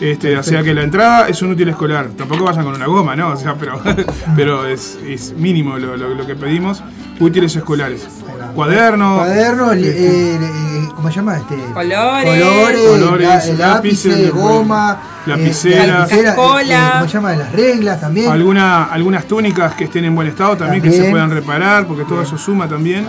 Este, 0.00 0.36
o 0.36 0.42
sea 0.42 0.62
que 0.62 0.74
la 0.74 0.82
entrada 0.82 1.28
es 1.28 1.40
un 1.42 1.52
útil 1.52 1.68
escolar. 1.68 2.08
Tampoco 2.16 2.44
vayan 2.44 2.64
con 2.64 2.74
una 2.74 2.86
goma, 2.86 3.16
¿no? 3.16 3.28
O 3.30 3.36
sea, 3.36 3.54
pero, 3.54 3.80
pero 4.36 4.66
es, 4.66 4.98
es 5.06 5.32
mínimo 5.36 5.78
lo, 5.78 5.96
lo- 5.96 6.14
lo 6.14 6.26
que 6.26 6.34
pedimos. 6.34 6.82
Útiles 7.18 7.56
escolares. 7.56 8.06
Cuaderno. 8.54 9.16
Cuaderno, 9.16 9.72
el- 9.72 9.84
eh, 9.84 10.34
eh, 10.36 10.88
¿cómo 10.94 11.08
se 11.08 11.16
llama? 11.16 11.36
Este, 11.38 11.56
Colores. 11.72 12.24
colores, 12.24 12.80
Colores, 12.90 13.28
la- 13.28 13.44
el 13.44 13.58
lápiz, 13.58 14.04
lápices, 14.04 14.32
goma, 14.32 14.98
lapiceras. 15.26 16.10
eh, 16.12 16.22
lapicera, 16.22 16.32
eh, 16.32 16.36
Cola. 16.36 16.90
¿cómo 16.94 17.06
se 17.08 17.14
llama? 17.14 17.32
Las 17.36 17.52
reglas 17.52 18.00
también. 18.00 18.30
Alguna, 18.30 18.84
algunas 18.84 19.24
túnicas 19.26 19.74
que 19.74 19.84
estén 19.84 20.04
en 20.04 20.14
buen 20.14 20.28
estado 20.28 20.56
también, 20.56 20.82
que 20.82 20.90
se 20.92 21.04
puedan 21.10 21.30
reparar, 21.30 21.86
porque 21.86 22.04
todo 22.04 22.20
eso 22.22 22.36
suma 22.38 22.68
también. 22.68 23.06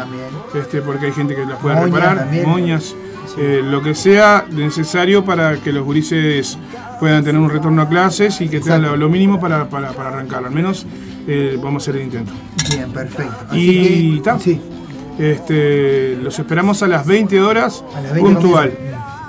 Este, 0.54 0.82
porque 0.82 1.08
hay 1.08 1.12
gente 1.12 1.36
que 1.36 1.46
las 1.46 1.58
puede 1.60 1.76
Moña 1.76 1.86
reparar, 1.88 2.18
también. 2.20 2.48
moñas, 2.50 2.96
eh, 3.38 3.62
lo 3.64 3.82
que 3.84 3.94
sea 3.94 4.46
necesario 4.50 5.24
para 5.26 5.58
que 5.58 5.72
los 5.74 5.84
gurises 5.84 6.58
puedan 7.00 7.24
tener 7.24 7.40
un 7.42 7.50
retorno 7.50 7.82
a 7.82 7.90
clases 7.90 8.40
y 8.42 8.50
que 8.50 8.60
tengan 8.60 8.82
lo, 8.82 8.98
lo 8.98 9.10
mínimo 9.10 9.40
para, 9.40 9.68
para, 9.70 9.92
para 9.92 10.10
arrancar. 10.10 10.46
Al 10.46 10.52
menos 10.52 10.86
eh, 11.28 11.58
vamos 11.62 11.82
a 11.82 11.84
hacer 11.84 11.98
el 11.98 12.04
intento. 12.08 12.32
Bien, 12.70 12.92
perfecto. 12.92 13.46
Así 13.50 13.60
Y 14.16 14.20
ta. 14.22 14.38
Este, 15.20 16.16
los 16.22 16.38
esperamos 16.38 16.84
a 16.84 16.88
las 16.88 17.06
20 17.06 17.42
horas 17.42 17.84
las 18.04 18.14
20 18.14 18.20
puntual. 18.22 18.74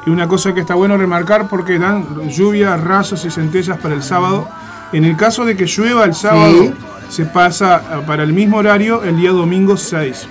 Y 0.07 0.11
una 0.11 0.29
cosa 0.29 0.55
que 0.55 0.61
está 0.61 0.75
bueno 0.75 0.97
remarcar 0.97 1.49
porque 1.49 1.79
dan 1.79 2.29
lluvia, 2.29 2.77
rasos 2.77 3.25
y 3.25 3.31
centellas 3.31 3.79
para 3.79 3.95
el 3.95 4.03
sábado. 4.03 4.49
En 4.93 5.05
el 5.05 5.17
caso 5.17 5.45
de 5.45 5.57
que 5.57 5.67
llueva 5.67 6.05
el 6.05 6.15
sábado, 6.15 6.63
Sí. 6.63 6.73
se 7.11 7.25
pasa 7.27 7.77
a- 7.77 8.01
para 8.07 8.23
el 8.23 8.33
mismo 8.33 8.59
horario 8.59 9.03
el 9.03 9.17
día 9.19 9.31
domingo 9.33 9.77
6. 9.77 10.27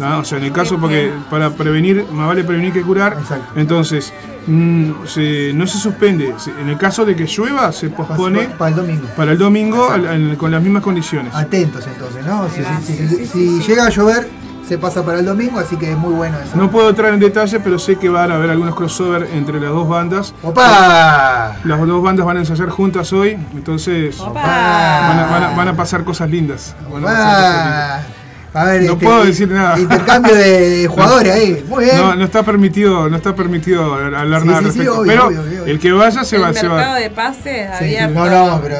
O 0.00 0.24
sea, 0.24 0.38
en 0.38 0.44
el 0.44 0.52
caso, 0.52 0.78
porque 0.78 1.12
para 1.30 1.50
prevenir, 1.50 2.06
más 2.12 2.26
vale 2.28 2.44
prevenir 2.44 2.72
que 2.72 2.82
curar. 2.82 3.16
Entonces, 3.56 4.12
mm, 4.46 4.90
se- 5.06 5.52
no 5.54 5.66
se 5.66 5.78
suspende. 5.78 6.34
En 6.60 6.68
el 6.68 6.78
caso 6.78 7.04
de 7.04 7.14
que 7.16 7.26
llueva, 7.26 7.70
se 7.72 7.90
pospone 7.90 8.48
para 8.58 8.70
el 8.70 8.76
domingo. 8.76 9.06
para 9.16 9.32
el 9.32 9.38
domingo 9.38 9.90
al- 9.90 10.06
al- 10.06 10.36
con 10.36 10.50
las 10.50 10.62
mismas 10.62 10.82
condiciones. 10.82 11.34
Atentos 11.34 11.86
entonces, 11.86 12.24
¿no? 12.24 12.48
Si, 12.48 12.62
si- 12.86 13.06
si- 13.06 13.26
si 13.26 13.60
llega 13.68 13.86
a 13.86 13.90
llover, 13.90 14.28
se 14.66 14.78
pasa 14.78 15.04
para 15.04 15.18
el 15.18 15.26
domingo, 15.26 15.58
así 15.58 15.74
que 15.76 15.90
es 15.90 15.98
muy 15.98 16.14
bueno 16.14 16.38
eso. 16.38 16.56
No 16.56 16.70
puedo 16.70 16.90
entrar 16.90 17.12
en 17.12 17.18
detalle, 17.18 17.58
pero 17.58 17.76
sé 17.80 17.96
que 17.96 18.08
van 18.08 18.30
a 18.30 18.36
haber 18.36 18.50
algunos 18.50 18.76
crossover 18.76 19.28
entre 19.34 19.58
las 19.60 19.70
dos 19.70 19.88
bandas. 19.88 20.32
¡Opa! 20.42 21.56
Las 21.64 21.86
dos 21.86 22.02
bandas 22.02 22.24
van 22.24 22.36
a 22.36 22.40
ensayar 22.40 22.68
juntas 22.70 23.12
hoy, 23.12 23.36
entonces 23.52 24.16
van 24.18 24.36
a, 24.36 25.26
van 25.28 25.42
a- 25.42 25.56
van 25.56 25.68
a 25.68 25.74
pasar 25.76 26.04
cosas 26.04 26.30
lindas. 26.30 26.76
Van 26.88 27.02
a 27.02 27.06
pasar 27.06 27.26
cosas 27.26 27.64
lindas. 27.64 28.06
A 28.52 28.64
ver, 28.64 28.82
No 28.82 28.92
este, 28.94 29.04
puedo 29.04 29.24
decir 29.24 29.48
nada. 29.48 29.78
Intercambio 29.78 30.34
de, 30.34 30.86
jugadores 30.90 31.32
ahí. 31.32 31.64
Muy 31.68 31.84
bien. 31.84 31.96
No, 31.96 32.16
no 32.16 32.24
está 32.24 32.42
permitido, 32.42 33.08
no 33.08 33.16
está 33.16 33.34
permitido 33.34 33.94
hablar 33.94 34.42
Sí, 34.42 34.46
nada 34.48 34.58
al 34.58 34.64
sí, 34.64 34.70
sí, 34.72 34.78
respecto. 34.78 35.00
obvio, 35.00 35.12
pero 35.12 35.26
obvio, 35.28 35.40
obvio. 35.40 35.64
el 35.66 35.78
que 35.78 35.92
vaya 35.92 36.24
se 36.24 36.36
el 36.36 36.42
va, 36.42 36.52
se 36.52 36.62
mercado 36.68 36.90
va. 36.92 36.96
de 36.98 37.10
pases 37.10 37.68
no, 38.12 38.26
no, 38.28 38.60
pero 38.62 38.76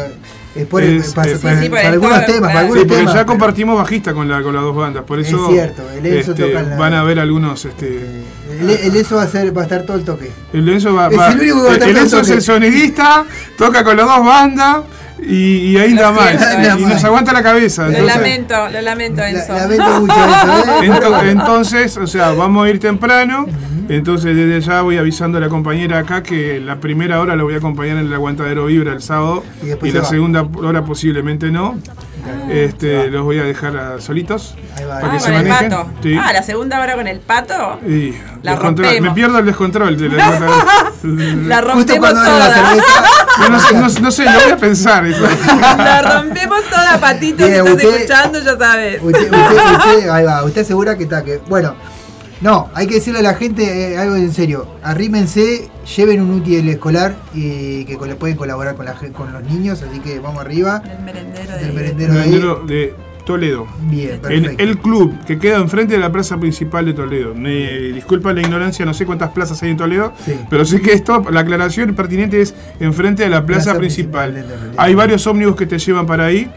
es 0.56 0.66
por 0.66 0.82
el- 0.82 0.96
Es- 0.96 1.14
para, 1.14 1.30
es- 1.30 1.38
para- 1.38 1.60
Sí, 1.62 1.68
para 1.68 1.88
algunos 1.88 2.14
cover, 2.14 2.26
temas, 2.26 2.40
para 2.40 2.50
claro. 2.52 2.58
algunos 2.66 2.82
Sí, 2.82 2.88
porque 2.88 3.00
temas. 3.02 3.14
ya 3.14 3.26
compartimos 3.26 3.76
bajista 3.78 4.12
con, 4.12 4.28
la, 4.28 4.42
con 4.42 4.52
las 4.54 4.62
dos 4.64 4.74
bandas, 4.74 5.04
por 5.04 5.20
Es 5.20 5.28
eso 5.28 5.48
cierto, 5.50 5.82
el 5.96 6.04
este, 6.06 6.34
toca 6.34 6.60
en 6.60 6.70
la- 6.70 6.76
van 6.76 6.94
a 6.94 7.00
haber 7.02 7.20
algunos. 7.20 7.64
Este, 7.64 8.24
El, 8.60 8.70
el 8.70 8.96
eso 8.96 9.16
va 9.16 9.22
a 9.22 9.28
ser, 9.28 9.56
va 9.56 9.62
a 9.62 9.64
estar 9.64 9.82
todo 9.82 9.96
el 9.96 10.04
toque. 10.04 10.30
el 10.52 10.68
Enzo 10.68 10.94
va, 10.94 11.08
Es 11.08 11.18
va- 11.18 11.28
el 11.32 11.40
único 11.40 11.56
que 11.56 11.62
va 11.62 11.70
a 11.70 11.72
estar 11.74 11.88
el 11.88 11.94
todo 11.94 12.00
el 12.00 12.04
Enzo 12.06 12.20
es 12.20 12.28
el 12.30 12.42
sonidista, 12.42 13.24
toca 13.56 13.84
con 13.84 13.96
las 13.96 14.06
dos 14.06 14.24
bandas 14.26 14.78
y, 15.22 15.34
y 15.72 15.76
ahí 15.78 15.92
nada 15.94 16.12
más. 16.12 16.30
siento, 16.30 16.78
Y, 16.80 16.84
nos 16.86 17.04
aguanta 17.04 17.32
la 17.32 17.42
cabeza. 17.42 17.82
Lo 17.84 17.88
entonces- 17.90 18.16
lamento, 18.16 18.68
lo 18.70 18.80
lamento, 18.80 19.22
Enzo. 19.22 19.52
lamento 19.54 20.00
mucho 20.00 20.14
eso, 20.14 20.82
¿eh? 20.82 20.86
Ento- 20.90 21.24
Entonces, 21.30 21.96
o 21.96 22.06
sea, 22.06 22.30
vamos 22.32 22.66
a 22.66 22.70
ir 22.70 22.78
temprano. 22.80 23.46
Entonces, 23.88 24.36
desde 24.36 24.60
ya 24.60 24.82
voy 24.82 24.98
avisando 24.98 25.38
a 25.38 25.40
la 25.40 25.48
compañera 25.48 25.98
acá 25.98 26.22
que 26.22 26.60
la 26.60 26.76
primera 26.78 27.20
hora 27.20 27.34
la 27.34 27.42
voy 27.42 27.54
a 27.54 27.56
acompañar 27.56 27.96
en 27.98 28.06
el 28.06 28.14
aguantadero 28.14 28.66
Vibra 28.66 28.92
el 28.92 29.02
sábado. 29.02 29.42
Y 29.82 29.90
la 29.90 30.00
va. 30.02 30.06
segunda 30.06 30.42
hora 30.42 30.84
posiblemente 30.84 31.50
no. 31.50 31.76
Este, 32.50 33.08
los 33.08 33.22
voy 33.24 33.38
a 33.38 33.44
dejar 33.44 33.76
a- 33.76 34.00
solitos. 34.00 34.54
Para 34.76 34.96
Ah, 34.96 35.00
que 35.02 35.08
con 35.08 35.20
se 35.20 35.26
el 35.28 35.34
manejen. 35.46 35.70
pato. 35.70 35.90
Sí. 36.02 36.16
Ah, 36.20 36.32
la 36.32 36.42
segunda 36.42 36.80
hora 36.80 36.94
con 36.96 37.06
el 37.06 37.20
pato. 37.20 37.78
Y 37.86 38.14
La 38.42 38.56
rompemos. 38.56 39.00
Me 39.00 39.10
pierdo 39.12 39.38
el 39.38 39.46
descontrol 39.46 39.88
aguantadero. 39.88 40.52
La 41.02 41.56
Justo 41.62 41.68
rompemos 41.72 41.98
cuando 41.98 42.20
abren 42.20 42.38
la 42.38 42.44
toda. 42.46 42.54
cerveza. 42.54 43.04
Yo 43.42 43.48
no, 43.48 43.60
sé, 43.60 43.74
no- 43.74 44.00
no 44.02 44.10
sé, 44.10 44.24
lo 44.24 44.32
voy 44.32 44.50
a 44.52 44.56
pensar. 44.56 45.06
eso. 45.06 45.22
La 45.78 46.02
rompemos 46.02 46.60
toda, 46.64 46.98
patito. 47.00 47.44
Si 47.46 47.52
estás 47.52 47.70
usted- 47.72 47.88
escuchando, 47.94 48.38
ya 48.40 48.58
sabes. 48.58 49.02
Usted, 49.02 49.22
usted, 49.32 49.76
usted, 49.76 50.08
ahí 50.10 50.24
va, 50.24 50.44
usted 50.44 50.60
asegura 50.62 50.96
que 50.96 51.04
está 51.04 51.22
que. 51.24 51.40
Bueno, 51.48 51.74
no, 52.40 52.68
hay 52.74 52.86
que 52.86 52.94
decirle 52.94 53.20
a 53.20 53.22
la 53.22 53.34
gente 53.34 53.92
eh, 53.92 53.98
algo 53.98 54.16
en 54.16 54.32
serio. 54.32 54.66
Arrímense, 54.82 55.68
lleven 55.96 56.22
un 56.22 56.30
útil 56.32 56.68
escolar 56.68 57.16
y 57.34 57.84
que 57.84 57.98
le 58.06 58.14
pueden 58.14 58.36
colaborar 58.36 58.76
con, 58.76 58.86
la, 58.86 58.94
con 58.94 59.32
los 59.32 59.42
niños, 59.44 59.82
así 59.82 60.00
que 60.00 60.18
vamos 60.20 60.40
arriba. 60.40 60.82
El 60.84 61.04
merendero 61.04 61.56
Del 61.56 61.66
de... 61.68 61.72
merendero 61.72 62.12
de. 62.14 62.18
Merendero 62.18 62.62
de 62.66 62.94
Toledo. 63.26 63.66
Bien, 63.82 64.12
En 64.14 64.20
perfecto. 64.20 64.62
el 64.62 64.78
club 64.78 65.14
que 65.26 65.38
queda 65.38 65.58
enfrente 65.58 65.92
de 65.94 66.00
la 66.00 66.10
plaza 66.10 66.38
principal 66.40 66.86
de 66.86 66.94
Toledo. 66.94 67.34
Me 67.34 67.68
disculpa 67.92 68.32
la 68.32 68.40
ignorancia, 68.40 68.84
no 68.86 68.94
sé 68.94 69.04
cuántas 69.04 69.30
plazas 69.32 69.62
hay 69.62 69.70
en 69.70 69.76
Toledo, 69.76 70.14
Sí. 70.24 70.34
pero 70.48 70.64
sé 70.64 70.80
que 70.80 70.92
esto, 70.94 71.22
la 71.30 71.40
aclaración 71.40 71.94
pertinente 71.94 72.40
es 72.40 72.54
enfrente 72.80 73.22
de 73.22 73.28
la 73.28 73.44
plaza, 73.44 73.64
Plaza 73.72 73.78
principal. 73.78 74.44
Hay 74.78 74.94
varios 74.94 75.26
ómnibus 75.26 75.54
que 75.56 75.66
te 75.66 75.78
llevan 75.78 76.06
para 76.06 76.24
ahí. 76.24 76.50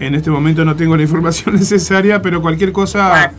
En 0.00 0.14
este 0.14 0.30
momento 0.30 0.64
no 0.64 0.74
tengo 0.76 0.96
la 0.96 1.02
información 1.02 1.54
necesaria, 1.58 2.22
pero 2.22 2.40
cualquier 2.40 2.72
cosa 2.72 3.30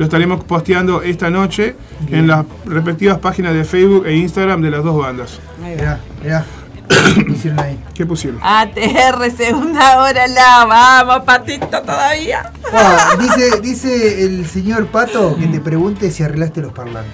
lo 0.00 0.04
estaremos 0.04 0.42
posteando 0.44 1.02
esta 1.02 1.28
noche 1.28 1.76
Bien. 2.08 2.20
en 2.20 2.26
las 2.28 2.46
respectivas 2.64 3.18
páginas 3.18 3.52
de 3.52 3.64
Facebook 3.64 4.06
e 4.06 4.16
Instagram 4.16 4.62
de 4.62 4.70
las 4.70 4.82
dos 4.82 4.96
bandas. 4.96 5.38
Mirá, 5.62 6.00
mirá. 6.22 6.46
¿Qué 7.14 7.22
pusieron 7.22 7.60
ahí? 7.60 7.78
¿Qué 7.92 8.06
pusieron? 8.06 8.40
ATR, 8.42 9.30
segunda 9.30 10.00
hora 10.00 10.26
la. 10.26 10.64
Vamos, 10.64 11.26
patito, 11.26 11.82
todavía. 11.82 12.50
Ah, 12.72 13.14
dice, 13.20 13.60
dice 13.60 14.24
el 14.24 14.46
señor 14.46 14.86
Pato 14.86 15.36
que 15.36 15.46
te 15.48 15.60
pregunte 15.60 16.10
si 16.10 16.22
arreglaste 16.22 16.62
los 16.62 16.72
parlantes. 16.72 17.12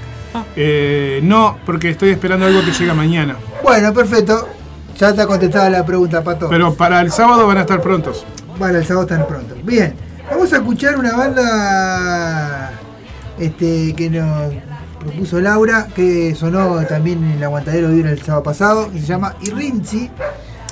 Eh, 0.55 1.19
no, 1.25 1.59
porque 1.67 1.91
estoy 1.91 2.11
esperando 2.11 2.47
algo 2.47 2.65
que 2.65 2.71
llega 2.71 2.95
mañana. 2.95 3.35
Bueno, 3.65 3.93
perfecto. 3.93 4.49
Ya 4.97 5.09
está 5.09 5.27
contestada 5.27 5.69
la 5.71 5.85
pregunta, 5.85 6.23
Pato. 6.23 6.49
Pero 6.49 6.73
para 6.75 7.01
el 7.01 7.11
sábado 7.11 7.49
van 7.49 7.59
a 7.59 7.63
estar 7.63 7.81
prontos. 7.81 8.25
Bueno, 8.61 8.79
el 8.79 8.87
sábado 8.87 9.09
están 9.09 9.27
pronto. 9.27 9.57
Bien, 9.65 10.06
vamos 10.31 10.53
a 10.53 10.57
escuchar 10.57 10.99
una 10.99 11.17
banda 11.17 12.73
este, 13.39 13.95
que 13.95 14.11
nos 14.11 14.53
propuso 14.99 15.41
Laura, 15.41 15.89
que 15.95 16.35
sonó 16.35 16.85
también 16.87 17.23
en 17.25 17.33
el 17.33 17.45
Aguantadero 17.45 17.89
Vibra 17.89 18.11
el 18.11 18.23
sábado 18.23 18.43
pasado, 18.43 18.91
que 18.93 18.99
se 19.01 19.07
llama 19.07 19.37
Irrinzi. 19.43 20.11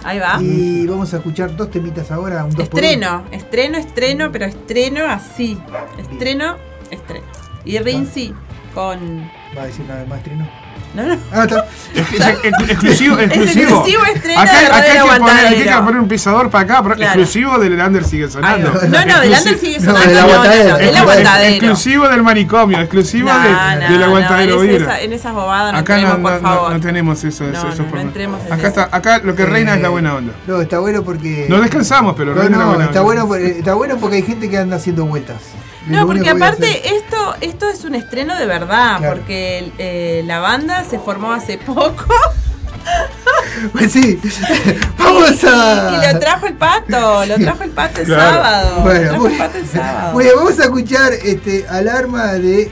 Ahí 0.05 0.19
va. 0.19 0.39
Y 0.41 0.87
vamos 0.87 1.15
a 1.15 1.19
escuchar 1.19 1.57
dos 1.57 1.71
temitas 1.71 2.11
ahora, 2.11 2.45
un 2.45 2.51
dos 2.51 2.69
por 2.69 2.81
uno. 2.81 2.89
Estreno, 2.89 3.25
estreno, 3.33 3.79
estreno, 3.79 4.33
pero 4.33 4.45
estreno 4.45 5.07
así. 5.07 5.59
Estreno, 5.99 6.57
estreno. 6.91 7.27
Y 7.65 7.79
Rinzi 7.79 8.35
con. 8.75 9.31
¿Va 9.57 9.63
a 9.63 9.67
decir 9.67 9.85
una 9.85 9.97
vez 9.97 10.09
más 10.09 10.19
estreno? 10.19 10.64
No, 10.95 11.03
no. 11.03 11.17
Ah, 11.33 11.43
está. 11.45 11.67
Exclusivo, 12.69 13.19
Es 13.19 13.33
exclusivo. 13.33 13.83
acá, 13.83 14.61
de 14.61 14.67
acá 14.67 14.77
hay, 14.77 14.93
que 14.93 15.19
poner, 15.21 15.47
hay 15.47 15.63
que 15.65 15.71
poner 15.73 16.01
un 16.01 16.09
pisador 16.09 16.51
para 16.51 16.65
acá, 16.65 16.83
pero 16.83 16.95
Claro. 16.95 17.21
exclusivo 17.21 17.59
del 17.59 17.77
Lander 17.77 18.05
sigue 18.05 18.31
sonando. 18.31 18.73
No, 18.89 19.05
no, 19.05 19.21
del 19.21 19.31
Lander 19.33 19.59
sigue 19.59 19.79
No, 19.81 19.87
sonando. 19.93 20.07
del 20.09 20.15
No, 20.15 20.27
no, 20.27 20.33
aguantadero. 20.33 20.77
del. 20.79 21.55
Exclusivo 21.55 22.09
del 22.09 22.23
manicomio, 22.23 22.79
exclusivo 22.81 23.29
No, 23.33 23.41
de- 23.41 23.51
no, 23.51 23.91
del 23.91 23.99
no, 24.01 24.05
aguantadero 24.07 24.63
en, 24.63 24.71
esa- 24.71 25.01
en 25.01 25.13
esas 25.13 25.33
bobadas 25.35 25.73
no 25.73 25.79
Acá 25.79 25.99
no, 25.99 26.23
por 26.23 26.41
favor. 26.41 26.73
no 26.73 26.81
tenemos 26.81 27.25
eso. 27.25 27.45
Eso, 27.45 27.65
no, 27.65 27.73
eso 27.73 27.83
no 27.83 27.89
por- 27.91 27.99
entremos 27.99 28.41
en 28.47 28.53
acá, 28.53 28.69
está, 28.69 28.89
acá 28.93 29.19
lo 29.23 29.35
que 29.35 29.45
reina 29.47 29.75
es 29.75 29.83
la 29.83 29.89
buena 29.89 30.15
onda. 30.15 30.33
No, 30.47 30.61
está 30.61 30.79
bueno 30.79 31.03
porque. 31.03 31.47
No 31.49 31.61
descansamos, 31.61 32.15
pero 32.17 32.35
No, 32.35 32.41
reina 32.41 32.59
la 32.59 32.65
buena 32.67 32.85
está 32.85 33.03
onda. 33.03 33.23
bueno, 33.25 33.45
está 33.45 33.75
bueno 33.75 33.97
porque 34.01 34.17
hay 34.17 34.23
gente 34.23 34.49
que 34.49 34.59
anda 34.59 34.77
haciendo 34.77 35.05
vueltas. 35.07 35.37
No, 35.87 36.07
porque 36.07 36.31
aparte 36.31 36.95
esto 36.97 37.35
esto 37.41 37.69
es 37.69 37.85
un 37.85 37.95
estreno 37.95 38.37
de 38.39 38.47
verdad, 38.47 38.99
Claro. 38.99 39.17
porque 39.17 39.71
eh, 39.79 40.23
la 40.27 40.39
banda 40.41 40.85
se 40.85 40.99
formó 40.99 41.33
hace 41.33 41.59
poco 41.59 42.05
Pues 43.73 43.93
sí. 43.93 44.21
Vamos 44.99 45.43
a. 45.45 45.91
y, 45.93 45.95
y 46.09 46.13
lo 46.13 46.19
trajo 46.21 46.47
el 46.47 46.55
pato, 46.55 47.25
lo 47.27 47.35
trajo 47.37 47.63
el 47.65 47.71
pato 47.71 48.01
el 48.01 48.07
Claro. 48.07 48.23
sábado. 48.35 48.81
Bueno, 48.83 49.01
lo 49.01 49.09
trajo 49.09 49.23
muy- 49.25 49.33
el 49.33 49.39
pato 49.39 49.59
el 49.59 49.67
sábado. 49.67 50.13
Muy 50.13 50.25
bien, 50.25 50.37
vamos 50.37 50.59
a 50.61 50.63
escuchar 50.65 51.13
este 51.13 51.67
alarma 51.69 52.33
de 52.35 52.71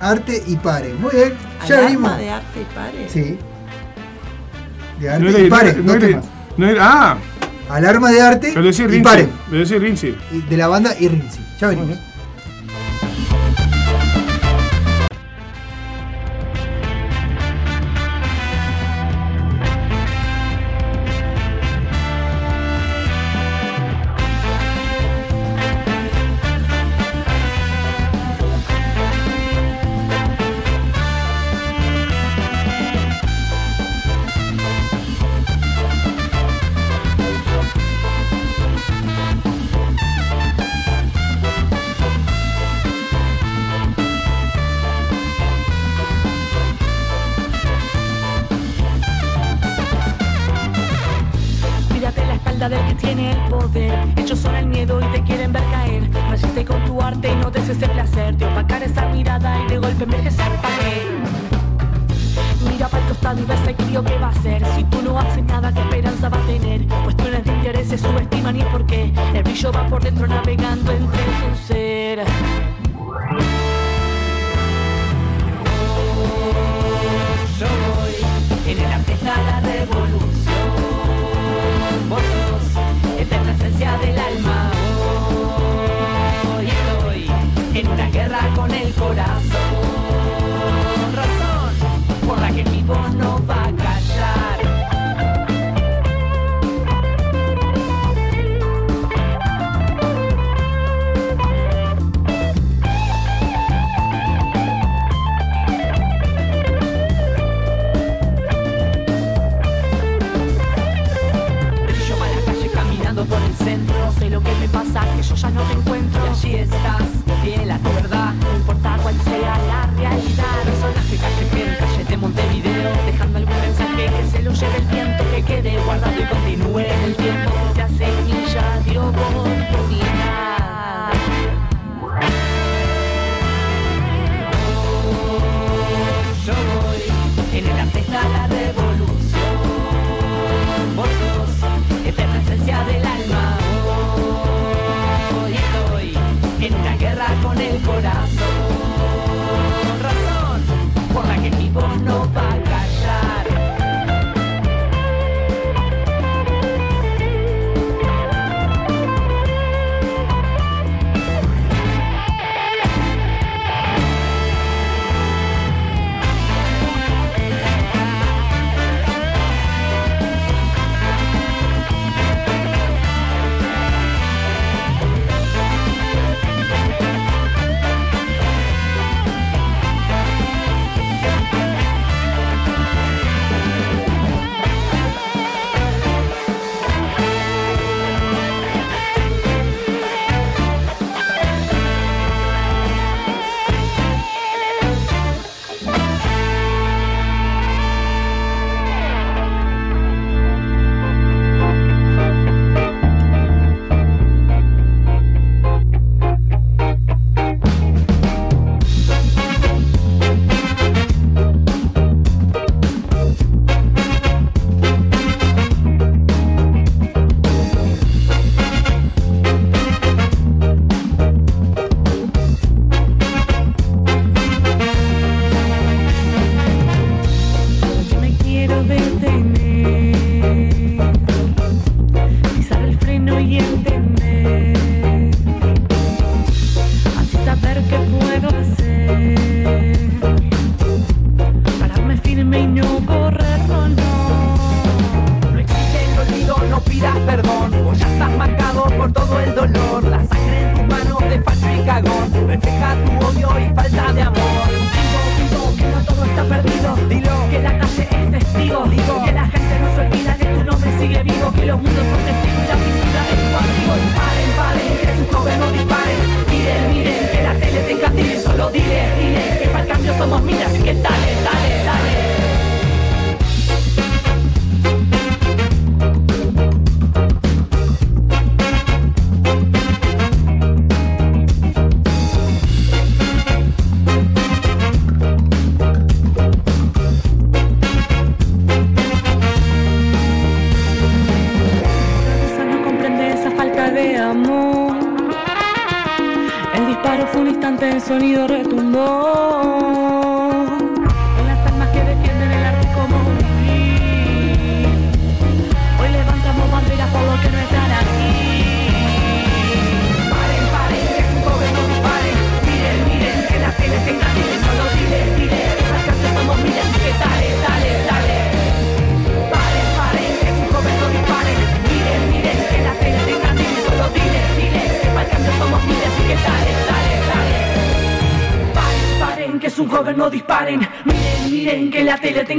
arte 0.00 0.42
y 0.46 0.56
pare. 0.56 0.92
Muy 0.94 1.10
bien, 1.12 1.34
ya 1.66 1.74
Alarma 1.78 1.86
venimos. 1.86 2.18
de 2.18 2.30
arte 2.30 2.60
y 2.60 2.74
pare. 2.74 3.08
Sí. 3.10 3.38
De 5.00 5.08
arte 5.10 5.24
No 5.24 5.30
era- 5.30 5.38
y 5.38 5.50
pare, 5.50 5.72
no 5.74 5.82
dos 5.82 5.96
era- 5.96 6.06
temas. 6.08 6.24
no 6.56 6.68
era- 6.68 6.82
ah, 6.82 7.16
Alarma 7.70 8.10
de 8.10 8.20
arte 8.20 8.50
y 8.50 8.54
Rinzi. 8.54 9.00
pare. 9.00 9.28
Lo 9.50 9.58
decía 9.58 9.78
Rinzi. 9.78 10.14
De 10.50 10.56
la 10.56 10.66
banda 10.68 10.94
y 10.98 11.08
Rinzi. 11.08 11.40
Ya 11.58 11.68
venimos. 11.68 11.96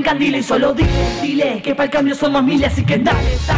encandilen, 0.06 0.44
solo 0.44 0.72
dile, 0.72 0.90
dile 1.24 1.62
que 1.64 1.74
para 1.74 1.86
el 1.86 1.90
cambio 1.90 2.14
son 2.14 2.34
los 2.34 2.44
miles, 2.44 2.72
así 2.72 2.86
que 2.86 3.00
dale, 3.00 3.38
dale. 3.48 3.55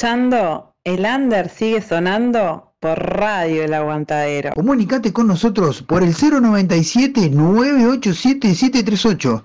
escuchando 0.00 0.72
El 0.82 1.04
Under 1.04 1.50
sigue 1.50 1.82
sonando 1.82 2.72
por 2.80 2.98
Radio 2.98 3.64
El 3.64 3.74
Aguantadero. 3.74 4.54
Comunicate 4.54 5.12
con 5.12 5.26
nosotros 5.26 5.82
por 5.82 6.02
el 6.02 6.14
097 6.14 7.28
987 7.28 8.54
738 8.54 9.44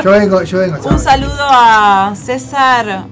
yo 0.03 0.09
vengo, 0.09 0.41
yo 0.41 0.57
vengo 0.57 0.77
el 0.77 0.81
Un 0.91 0.97
saludo 0.97 1.37
a 1.39 2.13
César 2.15 3.05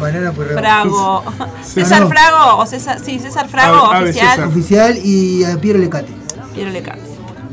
Banana 0.00 0.32
por 0.32 0.46
Frago. 0.52 1.22
César. 1.64 2.08
Frago, 2.08 2.56
o 2.58 2.66
César, 2.66 2.98
sí, 3.04 3.18
César 3.18 3.48
Frago, 3.48 3.90
oficial. 3.90 4.44
Oficial 4.44 4.98
y 5.04 5.44
a 5.44 5.56
Piero 5.60 5.78
Lecate. 5.78 6.12
Piero 6.54 6.70
Lecate. 6.70 7.00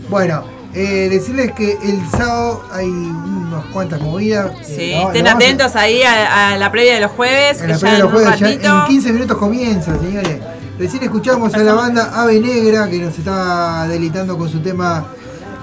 Bueno, 0.10 0.44
eh, 0.74 1.08
decirles 1.10 1.52
que 1.54 1.74
el 1.84 2.02
sábado 2.10 2.64
hay 2.72 2.88
unas 2.88 3.66
cuantas 3.74 4.00
movidas. 4.02 4.52
eh, 4.62 4.64
Sí, 4.78 4.96
no- 4.96 5.08
estén 5.08 5.28
a- 5.28 5.32
atentos 5.34 5.76
ahí 5.76 6.02
a, 6.04 6.50
a 6.54 6.58
la 6.58 6.72
previa 6.72 6.96
de 6.96 7.02
los 7.02 7.12
jueves, 7.12 7.60
En 7.62 7.68
que 7.68 7.74
la 7.74 7.74
ya 7.76 7.80
previa 7.80 7.98
de 7.98 8.04
los 8.04 8.12
jueves, 8.14 8.40
ya 8.40 8.50
en 8.82 8.86
15 8.88 9.12
minutos 9.14 9.38
comienza, 9.38 9.98
señores. 10.00 10.40
Recién 10.80 11.02
escuchamos 11.04 11.54
a 11.56 11.58
la 11.60 11.74
banda 11.74 12.12
Ave 12.22 12.40
Negra 12.40 12.88
que 12.88 13.00
nos 13.00 13.18
está 13.18 13.88
deleitando 13.88 14.38
con 14.38 14.48
su 14.48 14.60
tema 14.62 15.08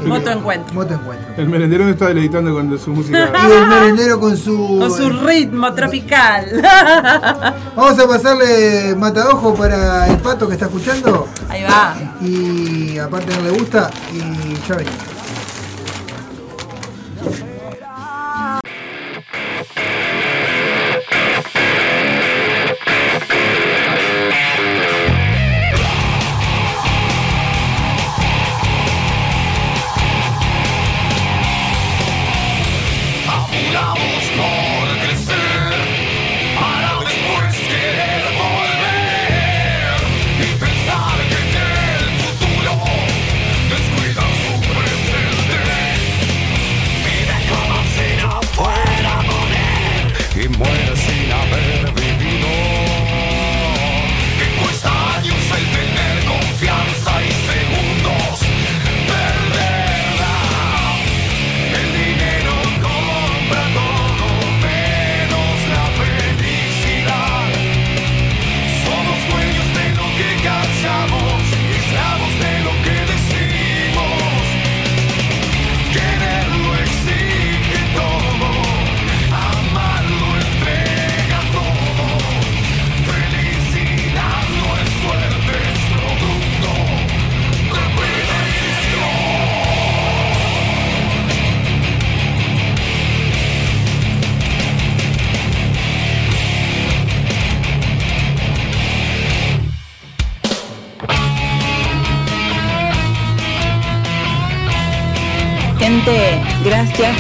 Moto 0.04 0.30
Encuentro. 0.30 0.74
Moto 0.74 0.94
Encuentro. 0.94 1.34
El 1.36 1.48
merendero 1.48 1.84
me 1.84 1.92
está 1.92 2.08
deleitando 2.08 2.52
con 2.52 2.78
su 2.78 2.90
música. 2.90 3.32
Y 3.48 3.52
el 3.52 3.66
merendero 3.66 4.20
con 4.20 4.36
su. 4.36 4.78
Con 4.78 4.90
su 4.90 5.10
ritmo 5.10 5.72
tropical. 5.72 6.46
Vamos 7.76 7.98
a 7.98 8.08
pasarle 8.08 8.94
matadojo 8.96 9.54
para 9.54 10.08
el 10.08 10.18
pato 10.18 10.46
que 10.46 10.54
está 10.54 10.66
escuchando. 10.66 11.28
Ahí 11.48 11.62
va. 11.62 11.94
Y 12.20 12.98
aparte 12.98 13.34
no 13.36 13.42
le 13.42 13.50
gusta. 13.50 13.90
Y 14.12 14.68
ya 14.68 14.76
venimos. 14.76 15.13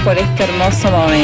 Por 0.04 0.18
este 0.18 0.44
hermoso 0.44 0.90
momento. 0.90 1.23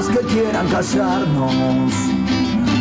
Más 0.00 0.16
que 0.16 0.26
quieran 0.28 0.66
callarnos, 0.68 1.92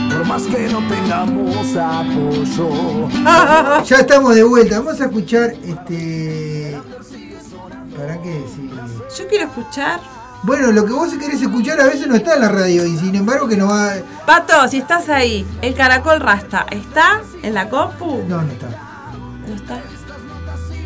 por 0.10 0.26
más 0.26 0.44
que 0.44 0.70
no 0.70 0.80
tengamos 0.88 1.76
apoyo. 1.76 3.10
Ya 3.86 3.98
estamos 3.98 4.36
de 4.36 4.44
vuelta. 4.44 4.80
Vamos 4.80 5.02
a 5.02 5.06
escuchar 5.06 5.52
este. 5.52 6.80
¿Para 7.98 8.22
qué 8.22 8.30
decir? 8.30 8.72
Yo 9.18 9.28
quiero 9.28 9.46
escuchar. 9.46 10.00
Bueno, 10.44 10.72
lo 10.72 10.86
que 10.86 10.94
vos 10.94 11.14
querés 11.16 11.42
escuchar 11.42 11.82
a 11.82 11.88
veces 11.88 12.08
no 12.08 12.16
está 12.16 12.36
en 12.36 12.42
la 12.42 12.50
radio 12.50 12.86
y 12.86 12.98
sin 12.98 13.14
embargo 13.14 13.50
que 13.50 13.58
no 13.58 13.68
va. 13.68 13.96
Pato, 14.26 14.70
si 14.70 14.78
estás 14.78 15.10
ahí, 15.10 15.46
el 15.62 15.76
caracol 15.76 16.22
rasta, 16.22 16.68
¿está 16.72 17.22
en 17.44 17.54
la 17.54 17.70
compu? 17.70 18.24
No, 18.30 18.42
no 18.42 18.52
está. 18.54 18.68
¿No 19.46 19.56
está? 19.56 19.82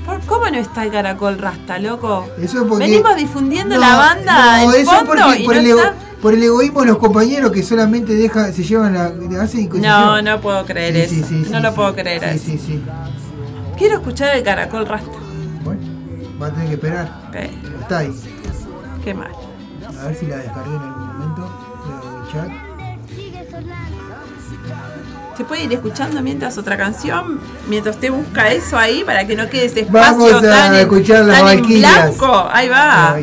¿Por- 0.05 0.19
¿Cómo 0.25 0.49
no 0.49 0.57
está 0.57 0.83
el 0.85 0.91
caracol 0.91 1.37
rasta, 1.39 1.79
loco? 1.79 2.27
Eso 2.37 2.61
es 2.63 2.67
porque. 2.67 2.85
Venimos 2.85 3.15
difundiendo 3.15 3.75
No, 3.75 3.81
la 3.81 3.95
banda 3.97 4.57
no, 4.57 4.73
en 4.73 4.81
eso 4.81 4.91
es 4.91 4.97
fondo 4.97 5.05
porque 5.25 5.39
y 5.41 5.45
por, 5.45 5.55
no 5.55 5.59
el 5.61 5.67
ego- 5.67 5.79
está. 5.79 5.93
por 6.21 6.33
el 6.33 6.43
egoísmo 6.43 6.79
de 6.81 6.85
los 6.87 6.97
compañeros 6.97 7.51
que 7.51 7.63
solamente 7.63 8.13
deja, 8.13 8.51
se 8.51 8.63
llevan 8.63 8.93
la. 8.93 9.05
Hacen 9.41 9.69
No, 9.81 10.13
así. 10.13 10.23
no 10.25 10.41
puedo 10.41 10.65
creer 10.65 10.93
Sí, 11.09 11.19
eso. 11.19 11.27
sí, 11.27 11.43
sí, 11.45 11.51
no 11.51 11.59
lo 11.61 11.73
puedo 11.73 11.93
creer 11.95 12.21
Sí, 12.21 12.29
eso. 12.35 12.45
sí, 12.45 12.57
sí. 12.57 12.83
Quiero 13.77 13.95
escuchar 13.95 14.35
el 14.35 14.43
caracol 14.43 14.85
rasta. 14.85 15.09
Va 16.41 16.47
a 16.47 16.51
tener 16.51 16.67
que 16.67 16.73
esperar. 16.73 17.31
Está 17.81 17.99
ahí. 17.99 18.11
Qué 19.03 19.13
mal. 19.13 19.31
A 20.01 20.05
ver 20.07 20.15
si 20.15 20.25
la 20.25 20.37
descargué 20.37 20.75
en 20.75 20.81
algún 20.81 21.07
momento. 21.07 21.49
Veo 21.87 22.23
el 22.23 22.31
chat. 22.31 22.62
¿Se 25.37 25.43
puede 25.43 25.63
ir 25.63 25.73
escuchando 25.73 26.21
mientras 26.21 26.57
otra 26.59 26.77
canción? 26.77 27.39
Mientras 27.67 27.95
usted 27.95 28.11
busca 28.11 28.49
eso 28.51 28.77
ahí 28.77 29.03
para 29.03 29.25
que 29.25 29.35
no 29.35 29.49
quede 29.49 29.65
ese 29.65 29.79
espacio 29.81 30.11
Vamos 30.17 30.33
a 30.33 30.41
tan, 30.41 30.75
en- 30.75 30.81
escuchar 30.81 31.25
las 31.25 31.39
tan 31.39 31.57
en 31.57 31.67
blanco. 31.67 32.49
Ahí 32.51 32.69
va. 32.69 33.17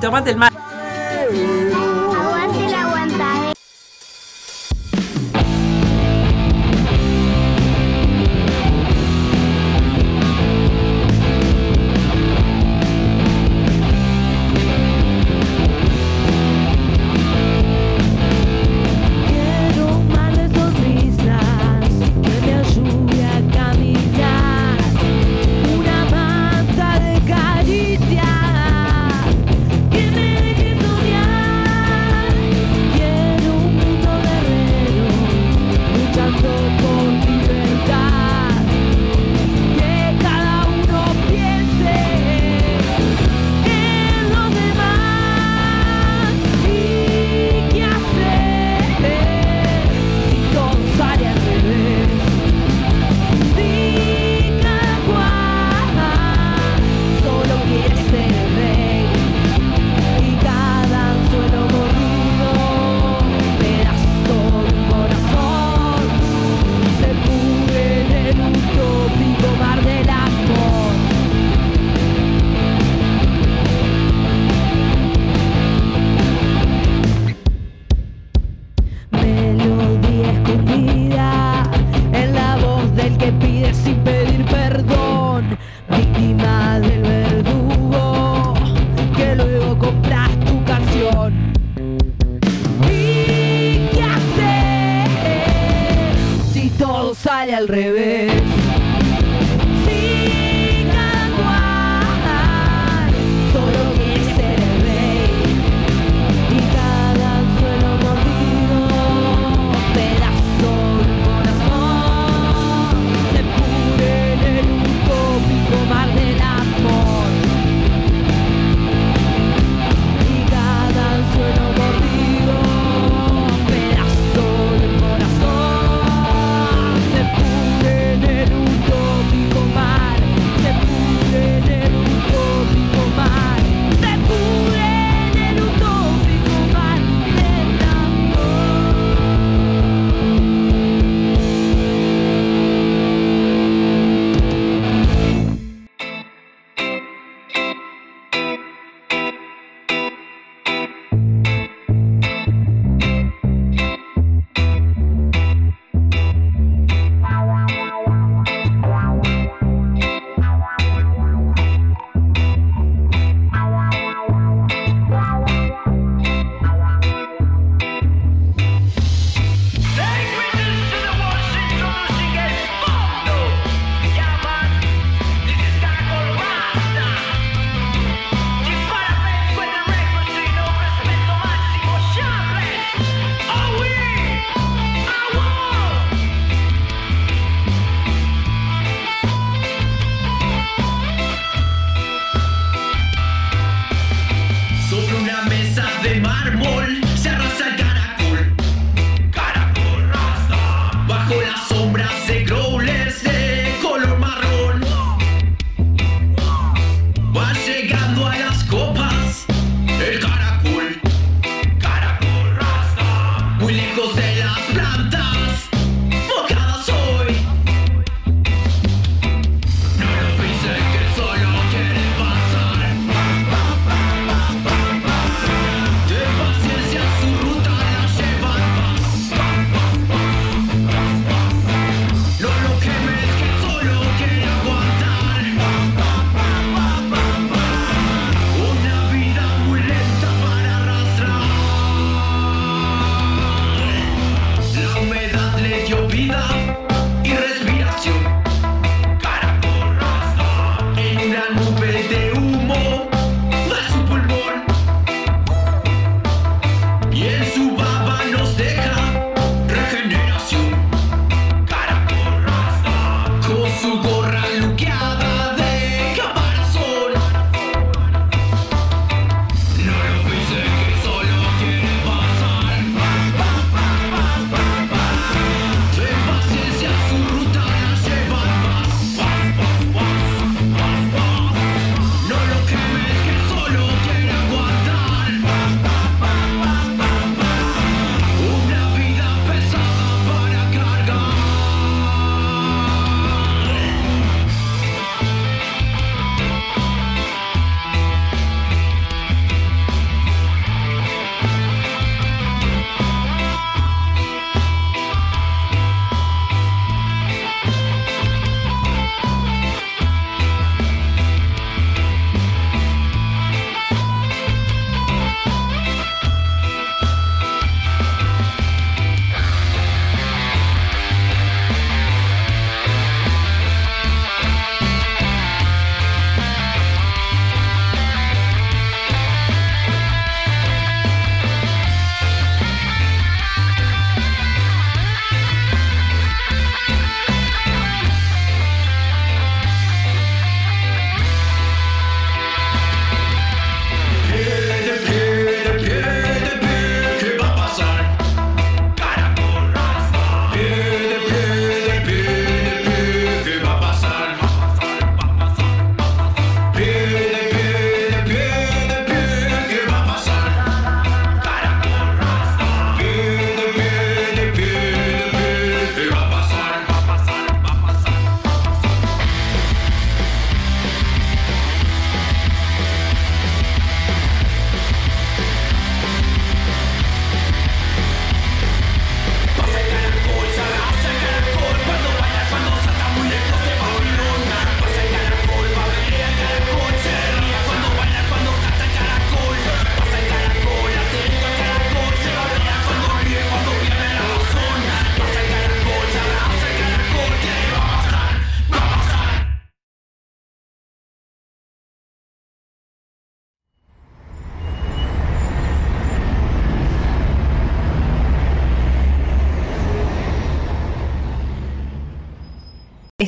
Tomate 0.00 0.30
el 0.30 0.36
mar. 0.36 0.47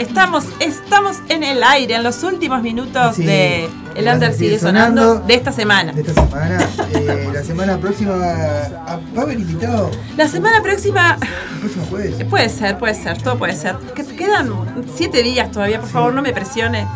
Estamos, 0.00 0.46
estamos 0.60 1.18
en 1.28 1.44
el 1.44 1.62
aire, 1.62 1.94
en 1.94 2.02
los 2.02 2.22
últimos 2.22 2.62
minutos 2.62 3.16
Sí, 3.16 3.24
de 3.26 3.68
El 3.94 4.08
Under 4.08 4.32
sigue 4.32 4.58
sonando, 4.58 5.16
de 5.20 5.34
esta 5.34 5.52
semana. 5.52 5.92
De 5.92 6.00
esta 6.00 6.14
semana. 6.26 6.58
Eh, 6.94 7.28
la 7.32 7.44
semana 7.44 7.76
próxima 7.78 8.14
ah, 8.16 8.98
va 9.14 9.20
a 9.20 9.24
haber 9.24 9.38
invitado 9.38 9.90
La 10.16 10.26
semana 10.26 10.62
próxima, 10.62 11.18
el 11.52 11.58
próximo 11.60 11.84
jueves. 11.90 12.24
puede 12.30 12.48
ser, 12.48 12.78
puede 12.78 12.94
ser, 12.94 13.20
todo 13.22 13.36
puede 13.36 13.54
ser. 13.54 13.76
Que- 13.94 14.06
Quedan 14.20 14.50
siete 14.96 15.22
días 15.22 15.50
todavía, 15.52 15.80
por 15.80 15.88
favor, 15.90 16.14
no 16.14 16.22
me 16.22 16.32
presione. 16.32 16.86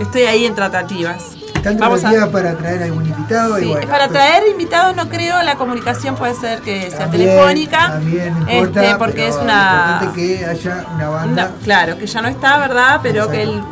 Estoy 0.00 0.22
ahí 0.22 0.46
en 0.46 0.54
tratativas. 0.54 1.36
Tanto 1.66 1.80
Vamos 1.80 2.04
a- 2.04 2.30
para 2.30 2.54
traer 2.56 2.82
algún 2.84 3.06
invitado. 3.06 3.58
y 3.58 3.62
Sí, 3.62 3.66
bueno, 3.68 3.88
para 3.88 4.04
entonces, 4.04 4.26
traer 4.28 4.48
invitados 4.50 4.94
no 4.96 5.08
creo, 5.08 5.42
la 5.42 5.56
comunicación 5.56 6.14
puede 6.14 6.34
ser 6.34 6.60
que 6.60 6.90
sea 6.90 6.98
también- 7.00 7.28
telefónica. 7.28 7.78
También 7.92 8.34
no 8.34 8.40
importa, 8.52 8.84
este, 8.84 8.96
porque 8.98 9.12
pero 9.14 9.28
es 9.28 9.36
una. 9.42 9.98
importante 10.00 10.20
que 10.20 10.46
haya 10.46 10.86
una 10.94 11.08
banda. 11.08 11.48
No, 11.48 11.64
claro, 11.64 11.98
que 11.98 12.06
ya 12.06 12.22
no 12.22 12.28
está, 12.28 12.58
¿verdad? 12.58 13.00
Pero 13.02 13.28
que 13.30 13.42
el, 13.42 13.62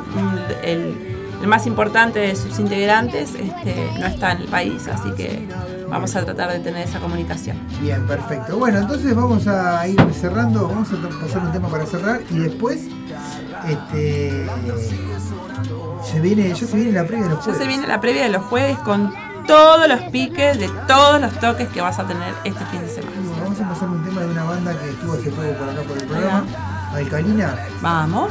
el- 0.62 1.10
el 1.40 1.46
más 1.48 1.66
importante 1.66 2.18
de 2.20 2.34
sus 2.36 2.58
integrantes 2.58 3.34
este, 3.34 3.90
no 4.00 4.06
está 4.06 4.32
en 4.32 4.38
el 4.42 4.48
país, 4.48 4.88
así 4.88 5.10
que 5.12 5.46
vamos 5.88 6.16
a 6.16 6.24
tratar 6.24 6.50
de 6.50 6.58
tener 6.60 6.88
esa 6.88 6.98
comunicación. 7.00 7.58
Bien, 7.80 8.06
perfecto. 8.06 8.56
Bueno, 8.56 8.78
entonces 8.78 9.14
vamos 9.14 9.46
a 9.46 9.86
ir 9.86 10.00
cerrando, 10.18 10.66
vamos 10.66 10.88
a 10.90 11.20
pasar 11.20 11.42
un 11.42 11.52
tema 11.52 11.68
para 11.68 11.84
cerrar 11.86 12.22
y 12.30 12.38
después 12.38 12.80
este 13.68 14.46
se 16.04 16.20
viene, 16.20 16.48
ya 16.54 16.66
se 16.66 16.76
viene 16.76 16.92
la 16.92 17.04
previa 17.06 17.24
de 17.24 17.30
los 17.30 17.38
Ya 17.38 17.44
jueves. 17.44 17.60
se 17.62 17.68
viene 17.68 17.86
la 17.86 18.00
previa 18.00 18.22
de 18.24 18.28
los 18.30 18.42
jueves 18.44 18.78
con 18.78 19.12
todos 19.46 19.88
los 19.88 20.00
piques 20.10 20.58
de 20.58 20.68
todos 20.86 21.20
los 21.20 21.32
toques 21.40 21.68
que 21.68 21.80
vas 21.80 21.98
a 21.98 22.06
tener 22.06 22.32
este 22.44 22.64
fin 22.66 22.80
de 22.80 22.88
semana. 22.88 23.12
Vamos 23.42 23.60
a 23.60 23.68
pasar 23.68 23.88
un 23.88 24.04
tema 24.04 24.20
de 24.22 24.26
una 24.28 24.44
banda 24.44 24.72
que 24.78 24.90
estuvo 24.90 25.12
hace 25.14 25.30
poco 25.30 25.42
por 25.58 25.68
acá 25.68 25.82
por 25.82 25.96
el 25.98 26.06
programa, 26.06 26.44
Alcalina. 26.94 27.54
Vamos. 27.82 28.30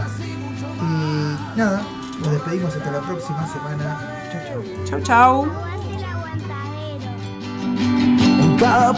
Y 0.82 1.58
nada, 1.58 1.82
nos 2.20 2.32
despedimos 2.32 2.76
hasta 2.76 2.92
la 2.92 3.00
próxima 3.02 3.48
semana. 3.48 4.00
Chau, 4.32 4.42
chau. 4.48 5.02
Chau, 5.02 5.02
chau. 5.02 5.52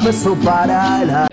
Peso 0.04 0.36
para 0.36 1.04
la 1.04 1.28